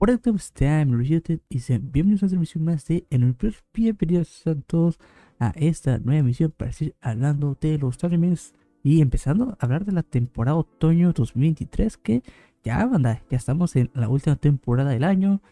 Hola 0.00 0.16
todos, 0.16 0.52
I'm 0.60 0.96
Rejuted 0.96 1.40
y 1.48 1.58
sean 1.58 1.90
bienvenidos 1.90 2.22
a 2.22 2.26
otra 2.26 2.36
emisión 2.36 2.64
más 2.64 2.86
de 2.86 3.04
En 3.10 3.24
el 3.24 3.34
Bienvenidos 3.74 4.46
a 4.46 4.54
todos 4.54 5.00
a 5.40 5.52
esta 5.56 5.98
nueva 5.98 6.20
emisión 6.20 6.54
para 6.56 6.70
seguir 6.70 6.94
hablando 7.00 7.58
de 7.60 7.78
los 7.78 8.04
animes 8.04 8.54
y 8.84 9.00
empezando 9.00 9.56
a 9.58 9.64
hablar 9.64 9.84
de 9.84 9.90
la 9.90 10.04
temporada 10.04 10.56
otoño 10.56 11.12
2023 11.12 11.96
que 11.96 12.22
ya 12.62 12.86
banda, 12.86 13.24
ya 13.28 13.38
estamos 13.38 13.74
en 13.74 13.90
la 13.92 14.08
última 14.08 14.36
temporada 14.36 14.90
del 14.90 15.02
año. 15.02 15.42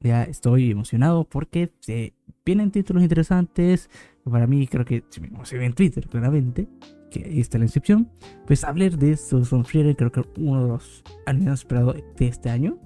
Ya 0.00 0.22
estoy 0.22 0.70
emocionado 0.70 1.24
porque 1.24 1.70
se 1.80 2.14
vienen 2.42 2.70
títulos 2.70 3.02
interesantes. 3.02 3.90
Para 4.24 4.46
mí 4.46 4.66
creo 4.66 4.86
que 4.86 5.04
se 5.10 5.58
ve 5.58 5.66
en 5.66 5.74
Twitter 5.74 6.08
claramente 6.08 6.68
que 7.10 7.24
ahí 7.26 7.40
está 7.40 7.58
la 7.58 7.64
inscripción. 7.64 8.10
Pues 8.46 8.64
hablar 8.64 8.96
de 8.96 9.18
Son 9.18 9.66
Frieren, 9.66 9.94
creo 9.94 10.10
que 10.10 10.24
uno 10.38 10.62
de 10.62 10.68
los 10.68 11.04
animes 11.26 11.52
esperados 11.52 11.96
de 12.16 12.28
este 12.28 12.48
año 12.48 12.78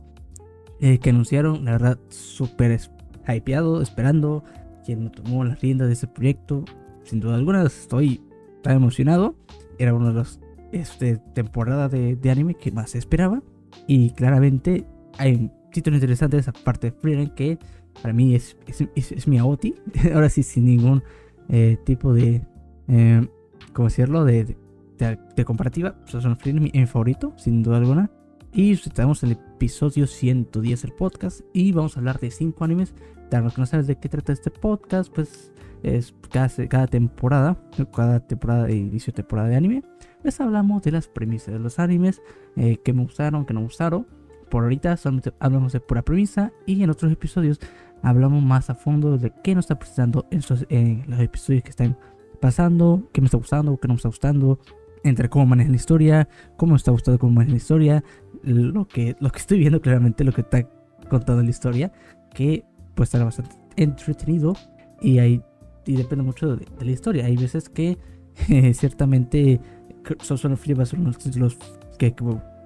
eh, 0.80 0.98
que 0.98 1.10
anunciaron, 1.10 1.64
la 1.64 1.72
verdad, 1.72 1.98
súper 2.08 2.78
hypeado, 3.26 3.80
esperando 3.80 4.44
quien 4.84 5.10
tomó 5.10 5.44
las 5.44 5.60
riendas 5.60 5.88
de 5.88 5.94
ese 5.94 6.06
proyecto. 6.06 6.64
Sin 7.04 7.20
duda 7.20 7.36
alguna, 7.36 7.62
estoy 7.62 8.20
tan 8.62 8.76
emocionado. 8.76 9.34
Era 9.78 9.94
una 9.94 10.08
de 10.08 10.14
las 10.14 10.40
este, 10.72 11.18
temporadas 11.34 11.90
de, 11.90 12.30
anime 12.30 12.54
que 12.54 12.72
más 12.72 12.94
esperaba. 12.94 13.42
Y 13.86 14.10
claramente 14.10 14.86
hay 15.18 15.50
títulos 15.72 15.98
interesantes 15.98 16.48
aparte 16.48 16.90
de 16.90 16.96
Freedom 16.96 17.28
que 17.34 17.58
para 18.02 18.12
mí 18.12 18.34
es, 18.34 18.56
es, 18.94 19.28
mi 19.28 19.38
AOTI. 19.38 19.74
Ahora 20.14 20.28
sí, 20.28 20.42
sin 20.42 20.66
ningún 20.66 21.02
eh, 21.48 21.78
tipo 21.84 22.12
de, 22.12 22.42
eh, 22.88 23.28
¿cómo 23.72 23.88
decirlo? 23.88 24.24
De, 24.24 24.56
de, 24.98 25.44
comparativa. 25.44 25.96
Son 26.06 26.36
Freedom 26.36 26.68
mi 26.72 26.86
favorito, 26.86 27.32
sin 27.36 27.62
duda 27.62 27.78
alguna. 27.78 28.10
Y 28.56 28.70
estamos 28.70 29.20
en 29.24 29.30
el 29.30 29.38
episodio 29.56 30.06
110 30.06 30.82
del 30.82 30.92
podcast 30.92 31.40
y 31.52 31.72
vamos 31.72 31.96
a 31.96 31.98
hablar 31.98 32.20
de 32.20 32.30
5 32.30 32.62
animes. 32.62 32.94
Para 33.28 33.42
los 33.42 33.54
que 33.54 33.60
no 33.60 33.82
de 33.82 33.96
qué 33.96 34.08
trata 34.08 34.32
este 34.32 34.52
podcast, 34.52 35.12
pues 35.12 35.52
es 35.82 36.14
cada, 36.30 36.48
cada 36.68 36.86
temporada, 36.86 37.58
cada 37.92 38.20
temporada 38.20 38.66
de 38.66 38.76
inicio 38.76 39.10
de 39.10 39.16
temporada 39.16 39.48
de 39.48 39.56
anime, 39.56 39.82
pues 40.22 40.40
hablamos 40.40 40.84
de 40.84 40.92
las 40.92 41.08
premisas 41.08 41.52
de 41.52 41.58
los 41.58 41.80
animes, 41.80 42.22
eh, 42.54 42.76
que 42.76 42.92
me 42.92 43.02
gustaron, 43.02 43.44
que 43.44 43.54
no 43.54 43.60
me 43.60 43.66
gustaron. 43.66 44.06
Por 44.50 44.62
ahorita 44.62 44.96
solamente 44.98 45.32
hablamos 45.40 45.72
de 45.72 45.80
pura 45.80 46.02
premisa 46.02 46.52
y 46.64 46.80
en 46.80 46.90
otros 46.90 47.10
episodios 47.10 47.58
hablamos 48.02 48.40
más 48.40 48.70
a 48.70 48.76
fondo 48.76 49.18
de 49.18 49.32
qué 49.42 49.56
nos 49.56 49.64
está 49.64 49.80
presentando 49.80 50.28
en, 50.30 50.42
en 50.68 51.04
los 51.08 51.18
episodios 51.18 51.64
que 51.64 51.70
están 51.70 51.98
pasando, 52.40 53.02
qué 53.12 53.20
me 53.20 53.24
está 53.24 53.36
gustando, 53.36 53.76
qué 53.78 53.88
no 53.88 53.94
me 53.94 53.98
está 53.98 54.10
gustando, 54.10 54.60
entre 55.04 55.28
cómo 55.28 55.46
maneja 55.46 55.70
la 55.70 55.76
historia, 55.76 56.28
cómo 56.56 56.72
me 56.72 56.76
está 56.76 56.90
gustando 56.90 57.18
cómo 57.18 57.34
maneja 57.34 57.52
la 57.52 57.56
historia, 57.58 58.04
lo 58.44 58.86
que, 58.86 59.16
lo 59.20 59.30
que 59.30 59.38
estoy 59.38 59.58
viendo 59.58 59.80
claramente, 59.80 60.24
lo 60.24 60.32
que 60.32 60.42
está 60.42 60.68
contando 61.08 61.42
la 61.42 61.50
historia, 61.50 61.92
que 62.32 62.64
pues 62.94 63.08
estará 63.08 63.24
bastante 63.24 63.56
entretenido 63.76 64.54
y, 65.00 65.18
hay, 65.18 65.42
y 65.86 65.96
depende 65.96 66.24
mucho 66.24 66.56
de, 66.56 66.66
la 66.84 66.90
historia. 66.90 67.26
Hay 67.26 67.36
veces 67.36 67.68
que 67.68 67.98
eh, 68.48 68.74
ciertamente 68.74 69.60
son 70.20 70.56
Free 70.56 70.74
va 70.74 70.82
a 70.82 70.86
ser 70.86 71.00
uno 71.00 71.12
los 71.36 71.58
que, 71.98 72.14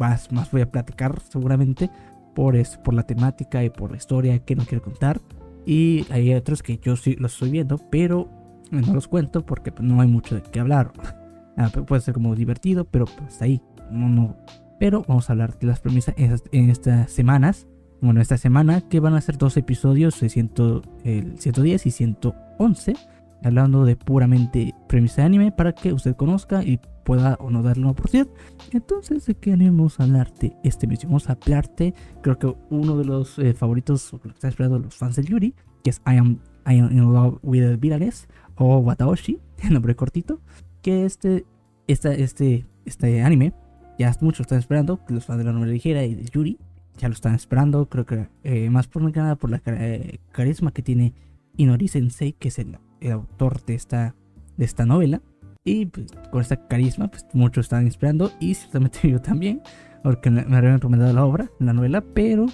más, 0.00 0.32
más 0.32 0.50
voy 0.50 0.62
a 0.62 0.70
platicar 0.70 1.20
seguramente 1.20 1.90
por, 2.34 2.56
eso, 2.56 2.82
por 2.82 2.94
la 2.94 3.04
temática 3.04 3.64
y 3.64 3.70
por 3.70 3.90
la 3.90 3.96
historia 3.96 4.38
que 4.40 4.56
no 4.56 4.64
quiero 4.64 4.82
contar. 4.82 5.20
Y 5.66 6.06
hay 6.10 6.32
otros 6.34 6.62
que 6.62 6.78
yo 6.78 6.96
sí 6.96 7.14
los 7.16 7.34
estoy 7.34 7.50
viendo, 7.50 7.78
pero 7.90 8.28
no 8.70 8.94
los 8.94 9.08
cuento 9.08 9.44
porque 9.44 9.72
pues, 9.72 9.86
no 9.86 10.00
hay 10.00 10.08
mucho 10.08 10.34
de 10.34 10.42
qué 10.42 10.60
hablar. 10.60 10.92
Ah, 11.60 11.70
puede 11.70 12.00
ser 12.00 12.14
como 12.14 12.36
divertido, 12.36 12.84
pero 12.84 13.04
pues 13.04 13.42
ahí 13.42 13.60
no, 13.90 14.08
no, 14.08 14.36
pero 14.78 15.04
vamos 15.06 15.28
a 15.28 15.32
hablar 15.32 15.58
de 15.58 15.66
las 15.66 15.80
premisas 15.80 16.14
en, 16.16 16.70
estas 16.70 17.10
semanas. 17.10 17.66
Bueno, 18.00 18.20
esta 18.20 18.36
semana 18.36 18.82
que 18.82 19.00
van 19.00 19.14
a 19.14 19.20
ser 19.20 19.38
dos 19.38 19.56
episodios, 19.56 20.22
el 20.22 20.30
110 20.30 21.86
y 21.86 21.90
111, 21.90 22.94
hablando 23.42 23.84
de 23.84 23.96
puramente 23.96 24.74
premisa 24.88 25.22
de 25.22 25.26
anime 25.26 25.52
para 25.52 25.72
que 25.72 25.92
usted 25.92 26.14
conozca 26.14 26.62
y 26.62 26.80
pueda 27.04 27.36
o 27.40 27.50
no 27.50 27.62
darle 27.62 27.82
una 27.82 27.92
oportunidad. 27.92 28.28
Entonces, 28.72 29.26
¿de 29.26 29.34
qué 29.34 29.52
a 29.52 30.02
hablarte 30.02 30.56
este 30.62 30.86
emisión? 30.86 31.10
Vamos 31.10 31.28
a 31.28 31.32
hablarte, 31.32 31.94
creo 32.22 32.38
que 32.38 32.54
uno 32.70 32.96
de 32.96 33.04
los 33.04 33.38
eh, 33.38 33.54
favoritos, 33.54 34.12
o 34.12 34.20
que 34.20 34.28
están 34.28 34.50
esperando 34.50 34.78
los 34.78 34.94
fans 34.94 35.16
de 35.16 35.24
Yuri, 35.24 35.54
que 35.82 35.90
es 35.90 36.00
I 36.06 36.16
Am, 36.18 36.38
I 36.66 36.78
am 36.78 36.92
in 36.92 37.12
Love 37.12 37.38
with 37.42 37.62
the 37.62 37.76
Villanes, 37.76 38.28
o 38.56 38.78
Wataoshi, 38.78 39.40
el 39.62 39.72
nombre 39.74 39.96
cortito, 39.96 40.40
que 40.82 41.04
este, 41.04 41.46
este, 41.88 42.22
este, 42.22 42.66
este 42.84 43.22
anime 43.22 43.54
ya 43.98 44.14
muchos 44.20 44.40
están 44.40 44.58
esperando, 44.58 45.00
los 45.08 45.24
fans 45.24 45.38
de 45.38 45.44
la 45.44 45.52
novela 45.52 45.72
ligera 45.72 46.04
y 46.04 46.14
de 46.14 46.24
Yuri 46.24 46.58
ya 46.98 47.08
lo 47.08 47.14
están 47.14 47.34
esperando, 47.34 47.88
creo 47.88 48.04
que 48.04 48.28
eh, 48.44 48.68
más 48.70 48.88
por 48.88 49.02
nada 49.02 49.36
por 49.36 49.50
la 49.50 49.62
eh, 49.66 50.18
carisma 50.32 50.72
que 50.72 50.82
tiene 50.82 51.14
Inori 51.56 51.88
Sensei, 51.88 52.32
que 52.32 52.48
es 52.48 52.58
el, 52.58 52.78
autor 53.10 53.64
de 53.64 53.74
esta, 53.74 54.14
de 54.56 54.64
esta 54.64 54.84
novela. 54.84 55.22
Y 55.64 55.86
pues, 55.86 56.06
con 56.30 56.40
esta 56.40 56.66
carisma, 56.66 57.08
pues 57.08 57.26
muchos 57.32 57.66
están 57.66 57.86
esperando, 57.86 58.32
y 58.40 58.54
ciertamente 58.54 59.00
yo 59.10 59.20
también, 59.20 59.62
porque 60.02 60.30
me, 60.30 60.40
habían 60.40 60.74
recomendado 60.74 61.12
la 61.12 61.24
obra, 61.24 61.50
la 61.60 61.72
novela, 61.72 62.00
pero 62.00 62.46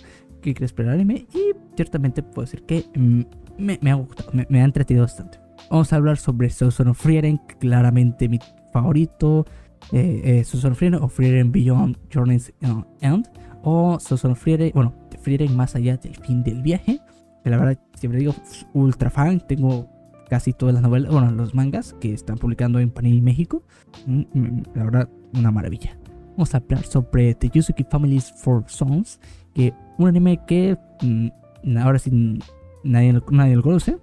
que 0.42 0.52
quiero 0.52 0.66
esperar 0.66 0.94
anime, 0.94 1.26
y 1.32 1.52
ciertamente 1.74 2.22
puedo 2.22 2.44
decir 2.44 2.64
que 2.64 2.84
mm, 2.94 3.22
me, 3.58 3.90
ha 3.90 3.94
gustado, 3.94 4.30
me, 4.32 4.60
ha 4.60 4.64
entretenido 4.64 5.04
bastante. 5.04 5.38
Vamos 5.70 5.92
a 5.92 5.96
hablar 5.96 6.18
sobre 6.18 6.50
Souson 6.50 6.88
of 6.88 7.00
Frieren, 7.00 7.38
claramente 7.58 8.28
mi 8.28 8.38
favorito, 8.72 9.46
eh, 9.92 10.20
eh, 10.24 10.44
Susan 10.44 10.74
o 10.94 11.08
Frieren 11.08 11.52
Beyond 11.52 11.98
Journey's 12.12 12.52
End 13.00 13.28
o 13.62 13.98
Susan 14.00 14.36
Frieren, 14.36 14.72
bueno, 14.74 14.94
Frieren 15.20 15.56
más 15.56 15.74
allá 15.74 15.96
del 15.96 16.16
fin 16.16 16.42
del 16.42 16.62
viaje. 16.62 17.00
Que 17.42 17.50
la 17.50 17.58
verdad, 17.58 17.78
siempre 17.94 18.20
digo, 18.20 18.34
ultra 18.72 19.10
fan. 19.10 19.40
Tengo 19.46 19.88
casi 20.28 20.52
todas 20.52 20.74
las 20.74 20.82
novelas, 20.82 21.12
bueno, 21.12 21.30
los 21.30 21.54
mangas 21.54 21.94
que 22.00 22.12
están 22.12 22.38
publicando 22.38 22.78
en 22.78 22.90
Panini 22.90 23.20
México. 23.20 23.62
Mm, 24.06 24.22
mm, 24.32 24.62
la 24.74 24.84
verdad, 24.84 25.08
una 25.34 25.50
maravilla. 25.50 25.96
Vamos 26.32 26.54
a 26.54 26.58
hablar 26.58 26.84
sobre 26.84 27.34
The 27.34 27.50
Yuzuki 27.50 27.84
Family's 27.84 28.32
Four 28.38 28.64
Songs, 28.66 29.20
que 29.54 29.72
un 29.98 30.08
anime 30.08 30.40
que 30.46 30.76
mm, 31.02 31.76
ahora 31.78 31.98
sí 31.98 32.38
nadie, 32.82 33.20
nadie 33.30 33.56
lo 33.56 33.62
conoce. 33.62 33.98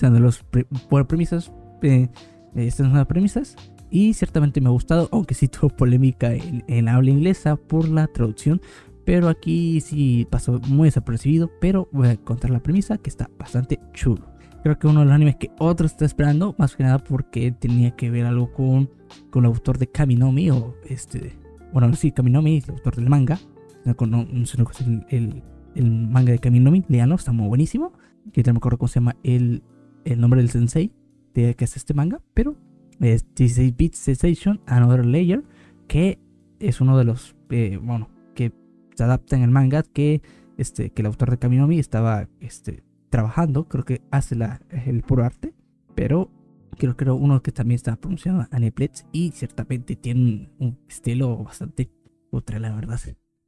De 0.00 0.20
los 0.20 0.44
por 0.90 1.06
premisas, 1.06 1.50
eh, 1.80 2.08
estas 2.54 2.92
las 2.92 3.06
premisas 3.06 3.56
y 3.90 4.14
ciertamente 4.14 4.60
me 4.60 4.68
ha 4.68 4.72
gustado, 4.72 5.08
aunque 5.12 5.34
sí 5.34 5.48
tuvo 5.48 5.70
polémica 5.70 6.32
en, 6.32 6.64
en 6.66 6.88
habla 6.88 7.10
inglesa 7.10 7.56
por 7.56 7.88
la 7.88 8.06
traducción, 8.06 8.60
pero 9.04 9.28
aquí 9.28 9.80
sí 9.80 10.26
pasó 10.30 10.60
muy 10.66 10.88
desapercibido, 10.88 11.50
pero 11.60 11.88
voy 11.92 12.08
a 12.08 12.16
contar 12.16 12.50
la 12.50 12.60
premisa 12.60 12.98
que 12.98 13.08
está 13.08 13.30
bastante 13.38 13.78
chulo. 13.92 14.26
Creo 14.64 14.80
que 14.80 14.88
uno 14.88 15.00
de 15.00 15.06
los 15.06 15.14
animes 15.14 15.36
que 15.36 15.52
otro 15.60 15.86
está 15.86 16.04
esperando, 16.04 16.56
más 16.58 16.74
que 16.74 16.82
nada 16.82 16.98
porque 16.98 17.52
tenía 17.52 17.92
que 17.92 18.10
ver 18.10 18.26
algo 18.26 18.52
con, 18.52 18.90
con 19.30 19.44
el 19.44 19.50
autor 19.50 19.78
de 19.78 19.86
Kaminomi, 19.86 20.50
o 20.50 20.74
este, 20.88 21.38
bueno, 21.72 21.94
sí, 21.94 22.10
Kaminomi, 22.10 22.64
el 22.66 22.70
autor 22.70 22.96
del 22.96 23.08
manga, 23.08 23.38
no, 23.84 23.94
no, 24.06 24.24
no 24.24 24.70
el, 25.08 25.42
el, 25.76 25.90
manga 26.10 26.32
de 26.32 26.40
Kaminomi, 26.40 26.84
leanlo, 26.88 27.14
está 27.14 27.30
muy 27.30 27.46
buenísimo. 27.46 27.92
Que 28.32 28.42
no 28.42 28.54
me 28.54 28.56
acuerdo 28.56 28.78
cómo 28.78 28.88
se 28.88 28.98
llama 28.98 29.14
el, 29.22 29.62
el 30.04 30.20
nombre 30.20 30.40
del 30.40 30.50
sensei 30.50 30.92
de 31.32 31.54
que 31.54 31.64
es 31.64 31.76
este 31.76 31.94
manga, 31.94 32.20
pero 32.34 32.56
es 33.00 33.26
16 33.34 33.76
Bit 33.76 33.94
Sensation 33.94 34.60
Another 34.66 35.04
Layer, 35.04 35.42
que 35.88 36.18
es 36.58 36.80
uno 36.80 36.96
de 36.98 37.04
los, 37.04 37.36
eh, 37.50 37.78
bueno, 37.82 38.10
que 38.34 38.52
se 38.94 39.04
adapta 39.04 39.36
en 39.36 39.42
el 39.42 39.50
manga 39.50 39.82
que, 39.82 40.22
este, 40.56 40.90
que 40.90 41.02
el 41.02 41.06
autor 41.06 41.30
de 41.30 41.38
Kaminomi 41.38 41.78
estaba 41.78 42.28
este, 42.40 42.82
trabajando, 43.10 43.68
creo 43.68 43.84
que 43.84 44.02
hace 44.10 44.34
la, 44.36 44.60
el 44.70 45.02
puro 45.02 45.24
arte, 45.24 45.54
pero 45.94 46.30
creo 46.78 46.96
que 46.96 47.04
era 47.04 47.12
uno 47.14 47.42
que 47.42 47.52
también 47.52 47.76
está 47.76 47.96
pronunciando 47.96 48.46
a 48.50 48.58
Neplex 48.58 49.06
y 49.12 49.30
ciertamente 49.30 49.96
tiene 49.96 50.50
un, 50.58 50.78
estilo 50.88 51.42
bastante 51.42 51.90
otra, 52.30 52.58
la 52.58 52.74
verdad. 52.74 53.00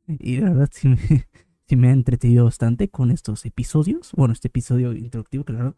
Y 0.07 0.39
la 0.39 0.51
verdad 0.51 0.71
sí 0.73 0.89
me, 0.89 0.97
sí 1.67 1.77
me 1.77 1.89
ha 1.89 1.93
entretenido 1.93 2.45
bastante 2.45 2.89
con 2.89 3.11
estos 3.11 3.45
episodios. 3.45 4.13
Bueno, 4.17 4.33
este 4.33 4.49
episodio 4.49 4.93
introductivo 4.93 5.45
verdad 5.45 5.75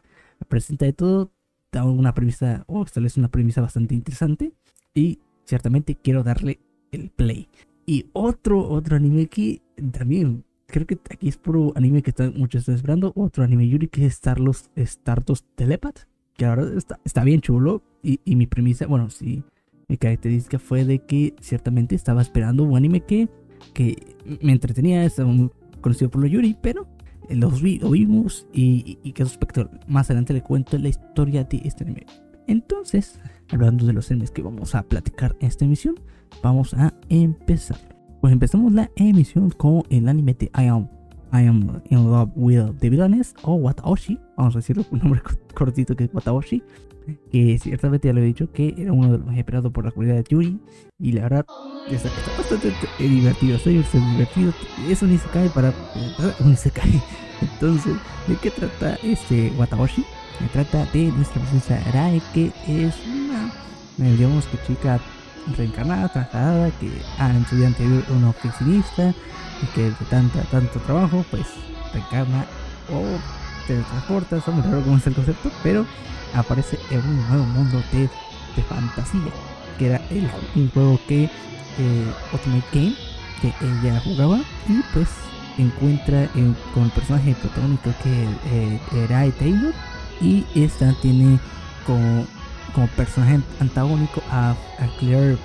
presenta 0.49 0.87
de 0.87 0.93
todo, 0.93 1.33
da 1.73 1.85
una 1.85 2.15
premisa, 2.15 2.65
o 2.67 2.83
establece 2.83 3.21
una 3.21 3.29
premisa 3.29 3.61
bastante 3.61 3.95
interesante. 3.95 4.53
Y 4.95 5.19
ciertamente 5.45 5.95
quiero 5.95 6.23
darle 6.23 6.61
el 6.93 7.11
play. 7.11 7.49
Y 7.87 8.07
otro, 8.13 8.69
otro 8.69 8.97
anime 8.97 9.27
que 9.27 9.63
también 9.93 10.45
creo 10.67 10.87
que 10.87 10.99
aquí 11.11 11.29
es 11.29 11.37
puro 11.37 11.73
anime 11.75 12.03
que 12.03 12.11
está, 12.11 12.31
muchos 12.31 12.61
están 12.61 12.77
esperando. 12.77 13.13
Otro 13.17 13.45
anime 13.45 13.69
Yuri 13.69 13.89
que 13.89 14.07
es 14.07 14.15
Starlos, 14.15 14.71
Stardust 14.77 15.47
Telepath. 15.55 16.07
Que 16.35 16.47
ahora 16.47 16.65
está, 16.77 16.99
está 17.05 17.25
bien 17.25 17.41
chulo. 17.41 17.83
Y, 18.03 18.21
y, 18.25 18.37
mi 18.37 18.47
premisa, 18.47 18.87
bueno, 18.87 19.11
sí, 19.11 19.43
mi 19.89 19.99
característica 19.99 20.59
fue 20.59 20.85
de 20.85 21.01
que 21.01 21.35
ciertamente 21.41 21.95
estaba 21.95 22.23
esperando 22.23 22.65
un 22.65 22.77
anime 22.77 23.01
que, 23.03 23.29
que 23.75 23.97
me 24.41 24.53
entretenía. 24.53 25.05
Estaba 25.05 25.31
muy 25.31 25.51
conocido 25.81 26.11
por 26.11 26.23
lo 26.23 26.27
Yuri, 26.27 26.57
pero 26.61 26.87
los 27.35 27.63
vi, 27.63 27.79
lo 27.79 27.91
vimos 27.91 28.47
y, 28.53 28.99
y, 29.03 29.13
que 29.13 29.23
espectador 29.23 29.71
más 29.87 30.11
adelante 30.11 30.33
le 30.33 30.43
cuento 30.43 30.79
la 30.79 30.89
historia 30.89 31.45
de 31.45 31.61
este 31.65 31.85
anime. 31.85 32.07
Entonces, 32.47 33.21
hablando 33.51 33.87
de 33.87 33.93
los 33.93 34.11
animes 34.11 34.31
que 34.31 34.43
vamos 34.43 34.75
a 34.75 34.83
platicar 34.83 35.37
en 35.41 35.49
esta 35.49 35.65
emisión, 35.65 35.95
vamos 36.43 36.75
a 36.75 36.93
empezar. 37.09 37.79
Pues 38.21 38.33
empezamos 38.33 38.73
la 38.73 38.91
emisión 38.97 39.51
con 39.51 39.83
el 39.91 40.09
anime 40.09 40.35
de 40.35 40.47
I 40.47 40.67
Am, 40.67 40.89
I 41.33 41.47
Am 41.47 41.81
in 41.89 42.11
Love 42.11 42.31
with 42.35 42.79
the 42.81 42.91
Villains 42.91 43.35
o 43.43 43.55
Wataoshi, 43.55 44.19
vamos 44.37 44.57
a 44.57 44.59
decirlo 44.59 44.85
un 44.91 44.99
nombre 44.99 45.23
cortito 45.55 45.97
que 45.97 46.05
es 46.05 46.11
Wataoshi, 46.13 46.63
que 47.31 47.59
ciertamente 47.59 48.09
ya 48.09 48.15
lo 48.15 48.21
he 48.21 48.25
dicho 48.25 48.51
que 48.53 48.75
era 48.77 48.93
uno 48.93 49.13
de 49.13 49.19
los 49.19 49.27
más 49.27 49.37
esperados 49.37 49.73
por 49.73 49.85
la 49.85 49.91
comunidad 49.91 50.17
de 50.17 50.25
Yuri 50.29 50.61
y 50.99 51.13
la 51.13 51.23
verdad 51.23 51.47
está, 51.91 52.11
bastante 52.37 52.73
divertido, 52.99 53.59
soy 53.59 53.83
divertido, 53.93 54.53
eso 54.89 55.07
ni 55.07 55.19
se 55.19 55.29
cae 55.29 55.49
para, 55.51 55.73
ni 56.45 56.57
se 56.57 56.71
cae. 56.71 57.01
Entonces, 57.41 57.97
¿de 58.27 58.37
qué 58.37 58.51
trata 58.51 58.99
este 59.03 59.53
Wataoshi? 59.57 60.05
Se 60.39 60.47
trata 60.49 60.85
de 60.93 61.11
nuestra 61.13 61.41
princesa 61.43 61.81
Rae, 61.93 62.21
que 62.35 62.53
es 62.67 62.95
una, 63.07 64.11
digamos 64.11 64.47
que 64.47 64.59
chica 64.67 65.01
reencarnada, 65.57 66.09
trasladada, 66.09 66.71
que 66.79 66.91
ha 67.19 67.31
en 67.35 67.47
su 67.47 67.55
anterior 67.65 68.05
una 68.11 68.31
oficinista 68.31 69.15
y 69.63 69.67
que 69.75 69.83
de 69.85 70.05
tanta, 70.11 70.43
tanto 70.45 70.79
trabajo, 70.81 71.25
pues 71.31 71.47
reencarna 71.93 72.45
o 72.93 73.40
teletransporta, 73.71 74.37
está 74.37 74.51
muy 74.51 74.63
raro 74.63 74.83
cómo 74.83 74.97
es 74.97 75.07
el 75.07 75.15
concepto, 75.15 75.51
pero 75.63 75.87
aparece 76.35 76.79
en 76.91 76.99
un 76.99 77.29
nuevo 77.29 77.45
mundo 77.45 77.83
de, 77.93 78.09
fantasía, 78.69 79.33
que 79.79 79.87
era 79.87 80.01
el, 80.11 80.29
un 80.57 80.71
juego 80.71 80.99
que 81.07 81.25
eh, 81.25 82.13
Ultimate 82.33 82.65
Game, 82.73 82.95
que 83.41 83.55
ella 83.65 84.01
jugaba, 84.01 84.39
y 84.69 84.83
pues 84.93 85.09
encuentra 85.57 86.29
con 86.75 86.85
el 86.85 86.91
personaje 86.91 87.35
protagónico 87.41 87.91
que 88.03 88.25
eh, 88.47 88.81
era 89.05 89.31
Taylor, 89.39 89.73
y 90.21 90.45
esta 90.55 90.93
tiene 91.01 91.39
como, 91.87 92.27
como 92.75 92.89
personaje 92.89 93.41
antagónico 93.61 94.21
a, 94.31 94.55
Claire, 94.99 95.39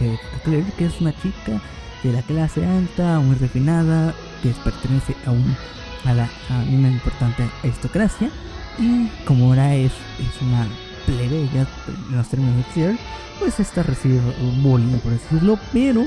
eh, 0.00 0.18
Claire, 0.44 0.72
que 0.76 0.86
es 0.86 1.00
una 1.00 1.12
chica 1.22 1.60
de 2.02 2.12
la 2.12 2.22
clase 2.22 2.66
alta, 2.66 3.20
muy 3.20 3.36
refinada, 3.36 4.12
que 4.42 4.50
pertenece 4.64 5.14
a, 5.24 5.30
un, 5.30 5.56
a, 6.04 6.12
la, 6.14 6.24
a 6.24 6.62
una 6.68 6.88
importante 6.88 7.48
aristocracia. 7.62 8.30
Y 8.78 9.08
como 9.24 9.46
ahora 9.46 9.74
es, 9.74 9.92
es 10.18 10.42
una 10.42 10.66
plebeya 11.06 11.66
en 12.10 12.16
los 12.16 12.28
términos 12.28 12.56
de 12.56 12.62
Claire, 12.72 12.98
pues 13.38 13.60
esta 13.60 13.82
recibe 13.82 14.20
bullying, 14.62 14.98
por 14.98 15.12
decirlo, 15.12 15.58
pero 15.72 16.04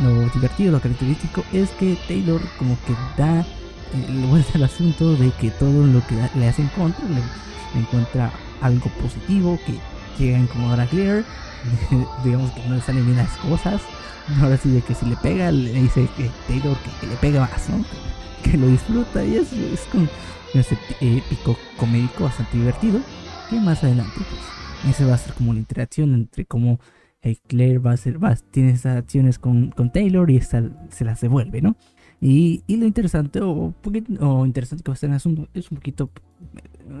lo 0.00 0.28
divertido, 0.30 0.72
lo 0.72 0.80
característico 0.80 1.44
es 1.52 1.70
que 1.70 1.96
Taylor 2.06 2.40
como 2.58 2.76
que 2.86 2.94
da 3.16 3.40
eh, 3.40 4.26
vuelta 4.28 4.52
al 4.54 4.64
asunto 4.64 5.16
de 5.16 5.30
que 5.32 5.50
todo 5.50 5.86
lo 5.86 6.06
que 6.06 6.16
le 6.38 6.48
hace 6.48 6.62
en 6.62 6.68
contra 6.68 7.04
le, 7.08 7.80
encuentra 7.80 8.30
algo 8.60 8.88
positivo, 9.00 9.58
que 9.66 9.74
llega 10.22 10.38
a 10.38 10.40
incomodar 10.40 10.80
a 10.80 10.86
Claire, 10.86 11.24
digamos 12.24 12.50
que 12.52 12.68
no 12.68 12.76
le 12.76 12.80
salen 12.82 13.04
bien 13.04 13.18
las 13.18 13.36
cosas, 13.38 13.82
ahora 14.40 14.56
sí 14.56 14.70
de 14.70 14.82
que 14.82 14.94
si 14.94 15.06
le 15.06 15.16
pega, 15.16 15.50
le 15.50 15.72
dice 15.72 16.08
que 16.16 16.30
Taylor 16.46 16.76
que, 17.00 17.06
le 17.06 17.16
pega 17.16 17.40
más, 17.40 17.68
¿no? 17.68 17.84
Que, 18.42 18.56
lo 18.56 18.66
disfruta 18.68 19.24
y 19.24 19.36
es, 19.36 19.52
es 19.52 19.80
con 19.92 20.08
ese 20.54 20.78
épico 21.00 21.56
comédico 21.76 22.24
bastante 22.24 22.56
divertido. 22.56 23.00
Que 23.50 23.60
más 23.60 23.82
adelante, 23.84 24.14
pues, 24.16 24.94
ese 24.94 25.04
va 25.04 25.14
a 25.14 25.18
ser 25.18 25.34
como 25.34 25.52
la 25.52 25.58
interacción 25.58 26.14
entre 26.14 26.44
cómo 26.44 26.80
eh, 27.22 27.36
Claire 27.46 27.78
va 27.78 27.92
a 27.92 27.94
hacer, 27.94 28.22
va, 28.22 28.34
tiene 28.36 28.70
esas 28.70 28.96
acciones 28.96 29.38
con, 29.38 29.70
con 29.70 29.90
Taylor 29.90 30.30
y 30.30 30.40
se 30.40 31.04
las 31.04 31.20
devuelve, 31.20 31.62
¿no? 31.62 31.76
Y, 32.20 32.62
y 32.66 32.76
lo 32.76 32.86
interesante 32.86 33.40
o, 33.42 33.74
interesante 34.44 34.82
que 34.82 34.90
va 34.90 34.94
a 34.94 34.96
ser 34.96 35.10
es 35.10 35.26
un, 35.26 35.48
es 35.52 35.70
un 35.70 35.76
poquito, 35.76 36.10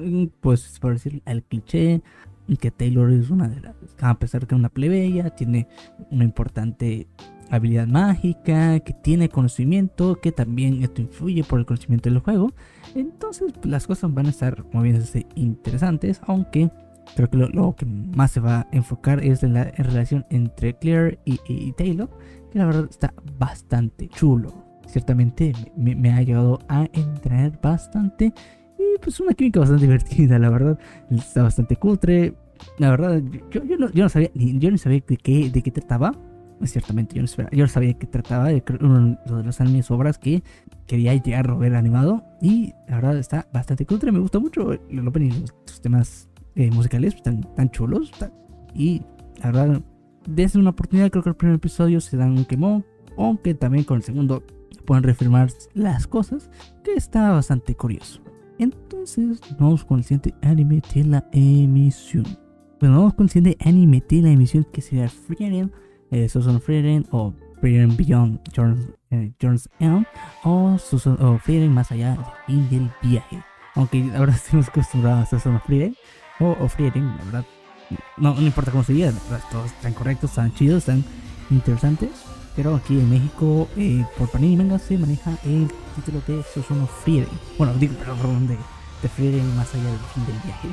eh, 0.02 0.28
pues, 0.40 0.78
por 0.78 0.92
decir, 0.92 1.22
el 1.24 1.42
cliché 1.42 2.02
que 2.60 2.70
Taylor 2.70 3.10
es 3.12 3.30
una 3.30 3.48
de 3.48 3.60
las, 3.60 3.74
a 4.00 4.18
pesar 4.18 4.42
de 4.42 4.46
que 4.46 4.54
es 4.54 4.58
una 4.58 4.68
plebeya, 4.68 5.30
tiene 5.30 5.66
una 6.10 6.22
importante 6.22 7.08
habilidad 7.50 7.86
mágica, 7.86 8.80
que 8.80 8.92
tiene 8.92 9.28
conocimiento, 9.28 10.20
que 10.20 10.32
también 10.32 10.82
esto 10.82 11.00
influye 11.00 11.44
por 11.44 11.58
el 11.58 11.66
conocimiento 11.66 12.10
del 12.10 12.18
juego. 12.20 12.52
Entonces 12.94 13.52
pues, 13.52 13.66
las 13.66 13.86
cosas 13.86 14.12
van 14.12 14.26
a 14.26 14.30
estar 14.30 14.64
moviéndose 14.72 15.26
interesantes, 15.34 16.20
aunque 16.26 16.70
creo 17.14 17.30
que 17.30 17.36
lo, 17.36 17.76
que 17.76 17.86
más 17.86 18.32
se 18.32 18.40
va 18.40 18.60
a 18.60 18.66
enfocar 18.72 19.22
es 19.24 19.42
en 19.42 19.54
la 19.54 19.64
relación 19.64 20.26
entre 20.30 20.76
Claire 20.78 21.18
y, 21.24 21.72
Taylor, 21.72 22.10
que 22.50 22.58
la 22.58 22.66
verdad 22.66 22.86
está 22.90 23.14
bastante 23.38 24.08
chulo. 24.08 24.52
Ciertamente 24.86 25.52
me, 25.76 25.94
me 25.94 26.12
ha 26.12 26.22
llegado 26.22 26.60
a 26.68 26.88
entrenar 26.92 27.60
bastante 27.60 28.32
y 28.78 28.98
pues 29.00 29.18
una 29.20 29.34
química 29.34 29.60
bastante 29.60 29.82
divertida, 29.86 30.38
la 30.38 30.50
verdad. 30.50 30.78
Está 31.10 31.42
bastante 31.42 31.76
cutre. 31.76 32.34
La 32.78 32.90
verdad, 32.90 33.22
yo, 33.50 33.64
yo, 33.64 33.76
no, 33.76 33.90
yo 33.90 34.04
no, 34.04 34.08
sabía, 34.08 34.30
yo 34.34 34.70
no 34.70 34.78
sabía 34.78 35.02
de 35.06 35.16
qué, 35.16 35.50
de 35.50 35.62
qué 35.62 35.70
trataba. 35.70 36.12
Ciertamente, 36.64 37.16
yo 37.16 37.22
no, 37.22 37.28
sabía, 37.28 37.50
yo 37.52 37.66
sabía 37.68 37.94
qué 37.94 38.06
trataba. 38.06 38.48
De 38.48 38.62
uno 38.80 39.18
de 39.26 39.42
los 39.42 39.60
animes 39.60 39.90
obras 39.90 40.18
que 40.18 40.42
quería 40.86 41.14
llegar 41.14 41.50
a 41.50 41.54
ver 41.54 41.74
animado. 41.74 42.24
Y 42.40 42.72
la 42.88 42.96
verdad 42.96 43.18
está 43.18 43.48
bastante 43.52 43.86
cutre. 43.86 44.12
Me 44.12 44.18
gusta 44.18 44.38
mucho 44.38 44.72
el 44.72 45.06
opening, 45.06 45.32
los, 45.66 45.80
temas 45.80 46.28
eh, 46.54 46.70
musicales 46.70 47.14
están 47.14 47.42
tan 47.54 47.70
chulos. 47.70 48.10
y 48.74 49.02
la 49.42 49.52
verdad, 49.52 49.82
desde 50.26 50.58
una 50.58 50.70
oportunidad, 50.70 51.10
creo 51.10 51.22
que 51.22 51.30
el 51.30 51.36
primer 51.36 51.56
episodio 51.56 52.00
se 52.00 52.16
dan 52.16 52.32
un 52.32 52.44
quemón. 52.44 52.84
Aunque 53.18 53.54
también 53.54 53.84
con 53.84 53.96
el 53.96 54.02
segundo 54.02 54.42
pueden 54.84 55.04
reafirmar 55.04 55.50
las 55.74 56.06
cosas. 56.06 56.50
Que 56.82 56.94
está 56.94 57.30
bastante 57.32 57.74
curioso. 57.74 58.20
Entonces, 58.58 59.40
vamos 59.58 59.84
con 59.84 59.98
el 59.98 60.04
siguiente 60.04 60.34
anime 60.42 60.82
de 60.94 61.04
la 61.04 61.28
emisión. 61.32 62.24
Bueno, 62.80 62.98
vamos 62.98 63.14
con 63.14 63.24
el 63.24 63.30
siguiente 63.30 63.68
anime 63.68 64.02
de 64.08 64.22
la 64.22 64.30
emisión 64.30 64.66
que 64.72 64.82
sería 64.82 65.08
Frieren, 65.08 65.72
eh, 66.10 66.28
Susan 66.28 66.60
Frieren 66.60 67.06
o 67.10 67.32
Frieren 67.60 67.96
Beyond 67.96 68.40
Journey's 68.52 68.88
eh, 69.10 69.32
End 69.80 70.06
o, 70.44 70.78
Susan, 70.78 71.16
o 71.20 71.40
más 71.70 71.90
allá 71.92 72.16
del 72.48 72.90
viaje. 73.02 73.42
Aunque 73.74 74.10
ahora 74.16 74.32
estamos 74.34 74.68
acostumbrados 74.68 75.32
a 75.32 75.38
Susan 75.38 75.60
Frieren 75.62 75.96
o, 76.40 76.56
o 76.60 76.68
Frieren, 76.68 77.06
la 77.16 77.24
verdad. 77.24 77.44
No, 78.16 78.34
no 78.34 78.42
importa 78.42 78.70
cómo 78.70 78.82
se 78.82 78.92
diga, 78.92 79.12
todos 79.50 79.66
están 79.66 79.94
correctos, 79.94 80.30
están 80.30 80.52
chidos, 80.54 80.78
están 80.78 81.04
interesantes. 81.50 82.10
Pero 82.56 82.74
aquí 82.74 82.98
en 82.98 83.10
México, 83.10 83.68
eh, 83.76 84.04
por 84.16 84.30
Panini 84.30 84.56
Manga, 84.56 84.78
se 84.78 84.96
maneja 84.96 85.30
el 85.44 85.70
título 85.94 86.22
de 86.26 86.42
Susuno 86.42 86.86
Frieren. 86.86 87.28
Bueno, 87.58 87.74
digo, 87.74 87.94
perdón, 87.96 88.48
de, 88.48 88.56
de 89.02 89.08
Frieren 89.08 89.54
más 89.56 89.74
allá 89.74 89.84
del 89.84 89.98
fin 90.14 90.26
del 90.26 90.36
viaje. 90.42 90.68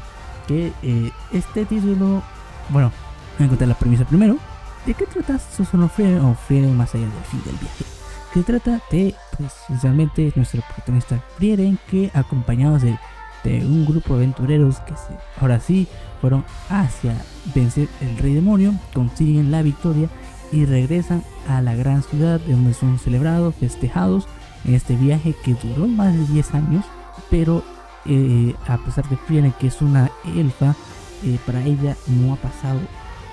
Que 0.47 0.73
eh, 0.81 1.11
este 1.33 1.65
título, 1.65 2.23
bueno, 2.69 2.91
voy 3.37 3.47
a 3.47 3.49
contar 3.49 3.67
la 3.67 3.75
premisa 3.77 4.05
primero. 4.05 4.37
¿De 4.85 4.93
qué 4.93 5.05
trata 5.05 5.39
Susuno 5.39 5.87
Frieren 5.87 6.19
o 6.19 6.73
más 6.73 6.93
allá 6.93 7.05
del 7.05 7.23
fin 7.31 7.41
del 7.45 7.55
viaje? 7.55 7.85
Se 8.33 8.43
trata 8.43 8.81
de, 8.91 9.15
pues, 9.37 9.53
esencialmente, 9.63 10.33
nuestro 10.35 10.61
protagonista 10.61 11.23
Frieren, 11.37 11.79
que 11.89 12.11
acompañados 12.13 12.81
de, 12.81 12.99
de 13.45 13.65
un 13.65 13.85
grupo 13.85 14.15
de 14.15 14.23
aventureros 14.23 14.79
que 14.79 14.93
ahora 15.39 15.61
sí 15.61 15.87
fueron 16.19 16.43
hacia 16.69 17.15
vencer 17.55 17.87
el 18.01 18.17
rey 18.17 18.33
demonio, 18.33 18.73
consiguen 18.93 19.51
la 19.51 19.61
victoria 19.61 20.09
y 20.51 20.65
regresan 20.65 21.23
a 21.47 21.61
la 21.61 21.75
gran 21.75 22.03
ciudad 22.03 22.41
donde 22.41 22.73
son 22.73 22.99
celebrados, 22.99 23.55
festejados 23.55 24.27
en 24.65 24.73
este 24.73 24.95
viaje 24.97 25.33
que 25.43 25.55
duró 25.55 25.87
más 25.87 26.13
de 26.13 26.25
10 26.25 26.53
años, 26.55 26.85
pero 27.29 27.63
eh, 28.05 28.53
a 28.67 28.77
pesar 28.77 29.05
de 29.07 29.17
que 29.59 29.67
es 29.67 29.81
una 29.81 30.11
elfa, 30.35 30.75
eh, 31.23 31.39
para 31.45 31.63
ella 31.63 31.95
no 32.07 32.33
ha 32.33 32.35
pasado, 32.35 32.79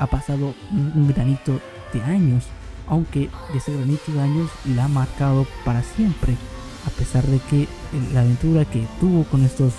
ha 0.00 0.07
pasado 0.09 0.54
un, 0.73 1.07
granito 1.07 1.61
de 1.92 2.02
años, 2.02 2.47
aunque 2.88 3.30
ese 3.54 3.73
granito 3.73 4.11
de 4.12 4.21
años 4.21 4.50
la 4.75 4.87
ha 4.87 4.88
marcado 4.88 5.47
para 5.64 5.83
siempre, 5.83 6.37
a 6.87 6.90
pesar 6.90 7.25
de 7.25 7.38
que 7.38 7.69
la 8.12 8.23
aventura 8.23 8.64
que 8.64 8.85
tuvo 8.99 9.23
con 9.25 9.45
estos 9.45 9.75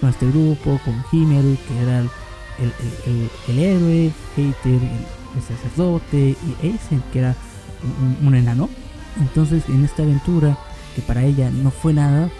con 0.00 0.10
este 0.10 0.26
grupo, 0.26 0.78
con 0.84 1.04
Himmel, 1.12 1.58
que 1.66 1.82
era 1.82 2.00
el, 2.00 2.10
el, 3.06 3.30
el, 3.48 3.58
héroe, 3.58 4.12
Hater, 4.34 4.80
el 4.82 5.42
sacerdote 5.42 6.36
y 6.36 6.66
Eisen, 6.66 7.02
que 7.12 7.20
era 7.20 7.34
un, 8.22 8.34
enano. 8.34 8.68
Entonces, 9.18 9.64
en 9.68 9.84
esta 9.84 10.02
aventura, 10.02 10.58
que 10.94 11.02
para 11.02 11.24
ella 11.24 11.50
no 11.50 11.70
fue 11.70 11.92
nada, 11.92 12.30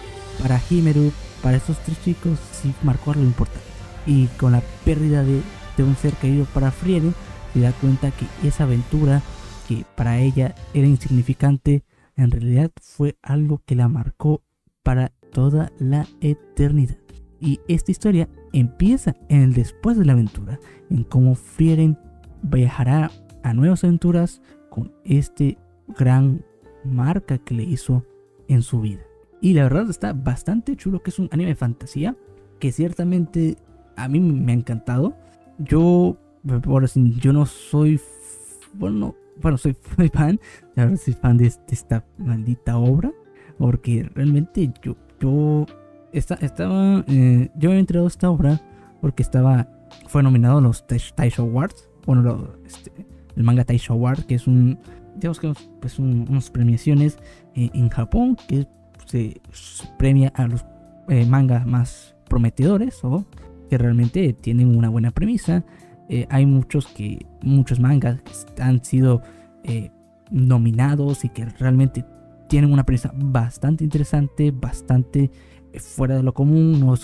para 0.41 0.61
Himeru, 0.69 1.11
para 1.41 1.57
estos 1.57 1.77
tres 1.79 1.97
chicos, 2.03 2.37
sí 2.51 2.73
marcó 2.83 3.11
algo 3.11 3.23
importante. 3.23 3.65
Y 4.05 4.27
con 4.37 4.51
la 4.51 4.61
pérdida 4.85 5.23
de, 5.23 5.41
un 5.79 5.95
ser 5.95 6.13
querido 6.13 6.45
para 6.45 6.71
Frieren, 6.71 7.13
se 7.57 7.63
da 7.63 7.71
cuenta 7.71 8.11
que 8.11 8.47
esa 8.47 8.65
aventura, 8.65 9.23
que 9.67 9.83
para 9.95 10.19
ella 10.19 10.53
era 10.75 10.85
insignificante, 10.85 11.83
en 12.15 12.29
realidad 12.29 12.71
fue 12.79 13.17
algo 13.23 13.63
que 13.65 13.73
la 13.73 13.87
marcó 13.87 14.43
para 14.83 15.11
toda 15.31 15.71
la 15.79 16.05
eternidad. 16.21 16.97
Y 17.39 17.59
esta 17.67 17.89
historia 17.89 18.29
empieza 18.53 19.15
en 19.29 19.41
el 19.41 19.53
después 19.53 19.97
de 19.97 20.05
la 20.05 20.13
aventura, 20.13 20.59
en 20.91 21.03
cómo 21.03 21.33
Frieren 21.33 21.97
viajará 22.43 23.09
a 23.41 23.53
nuevas 23.55 23.83
aventuras 23.83 24.43
con 24.69 24.93
este 25.03 25.57
gran 25.97 26.45
marca 26.83 27.39
que 27.39 27.55
le 27.55 27.63
hizo 27.63 28.05
en 28.47 28.61
su 28.61 28.81
vida. 28.81 29.01
Y 29.41 29.53
la 29.53 29.63
verdad 29.63 29.89
está 29.89 30.13
bastante 30.13 30.75
chulo 30.75 31.01
que 31.01 31.09
es 31.09 31.17
un 31.17 31.29
anime 31.31 31.49
de 31.49 31.55
fantasía 31.55 32.15
que 32.59 32.71
ciertamente 32.71 33.57
a 33.95 34.07
mí 34.07 34.19
me 34.19 34.51
ha 34.51 34.55
encantado. 34.55 35.15
Yo, 35.57 36.17
yo 37.19 37.33
no 37.33 37.45
soy, 37.45 37.99
bueno, 38.73 39.15
bueno, 39.41 39.57
soy 39.57 39.75
fan, 40.13 40.39
soy 40.75 41.13
fan 41.13 41.37
de, 41.37 41.47
esta 41.47 42.05
maldita 42.17 42.77
obra. 42.77 43.11
porque 43.57 44.09
realmente 44.13 44.71
yo, 44.81 44.95
yo 45.19 45.65
estaba, 46.11 47.03
eh, 47.07 47.49
yo 47.55 47.71
he 47.71 47.79
entrado 47.79 48.07
esta 48.07 48.29
obra 48.29 48.61
porque 49.01 49.23
estaba, 49.23 49.67
fue 50.07 50.23
nominado 50.23 50.57
a 50.57 50.61
los 50.61 50.85
Taisho 50.87 51.43
Awards, 51.43 51.89
bueno, 52.05 52.53
este, 52.65 52.91
el 53.35 53.43
manga 53.43 53.63
Taisho 53.63 53.93
Award, 53.93 54.25
que 54.25 54.35
es 54.35 54.47
un, 54.47 54.79
digamos 55.15 55.39
que 55.39 55.53
pues 55.79 55.99
unas 55.99 56.49
premiaciones 56.49 57.17
eh, 57.55 57.69
en 57.73 57.89
Japón 57.89 58.37
que 58.47 58.67
se, 59.05 59.41
premia 59.97 60.31
a 60.35 60.47
los 60.47 60.65
eh, 61.09 61.25
mangas 61.25 61.65
más 61.65 62.15
prometedores 62.27 63.03
o 63.03 63.25
que 63.69 63.77
realmente 63.77 64.33
tienen 64.33 64.75
una 64.75 64.89
buena 64.89 65.11
premisa. 65.11 65.63
Hay 66.29 66.45
muchos 66.45 66.87
que 66.87 67.25
muchos 67.41 67.79
mangas 67.79 68.19
que 68.55 68.61
han 68.61 68.83
sido 68.83 69.21
nominados 70.31 71.25
y 71.25 71.29
que 71.29 71.45
realmente 71.45 72.05
tienen 72.47 72.71
una 72.71 72.85
premisa 72.85 73.11
bastante 73.15 73.83
interesante, 73.83 74.51
bastante 74.51 75.31
eh, 75.73 75.79
fuera 75.79 76.15
de 76.15 76.23
lo 76.23 76.33
común. 76.33 76.79
No, 76.79 76.95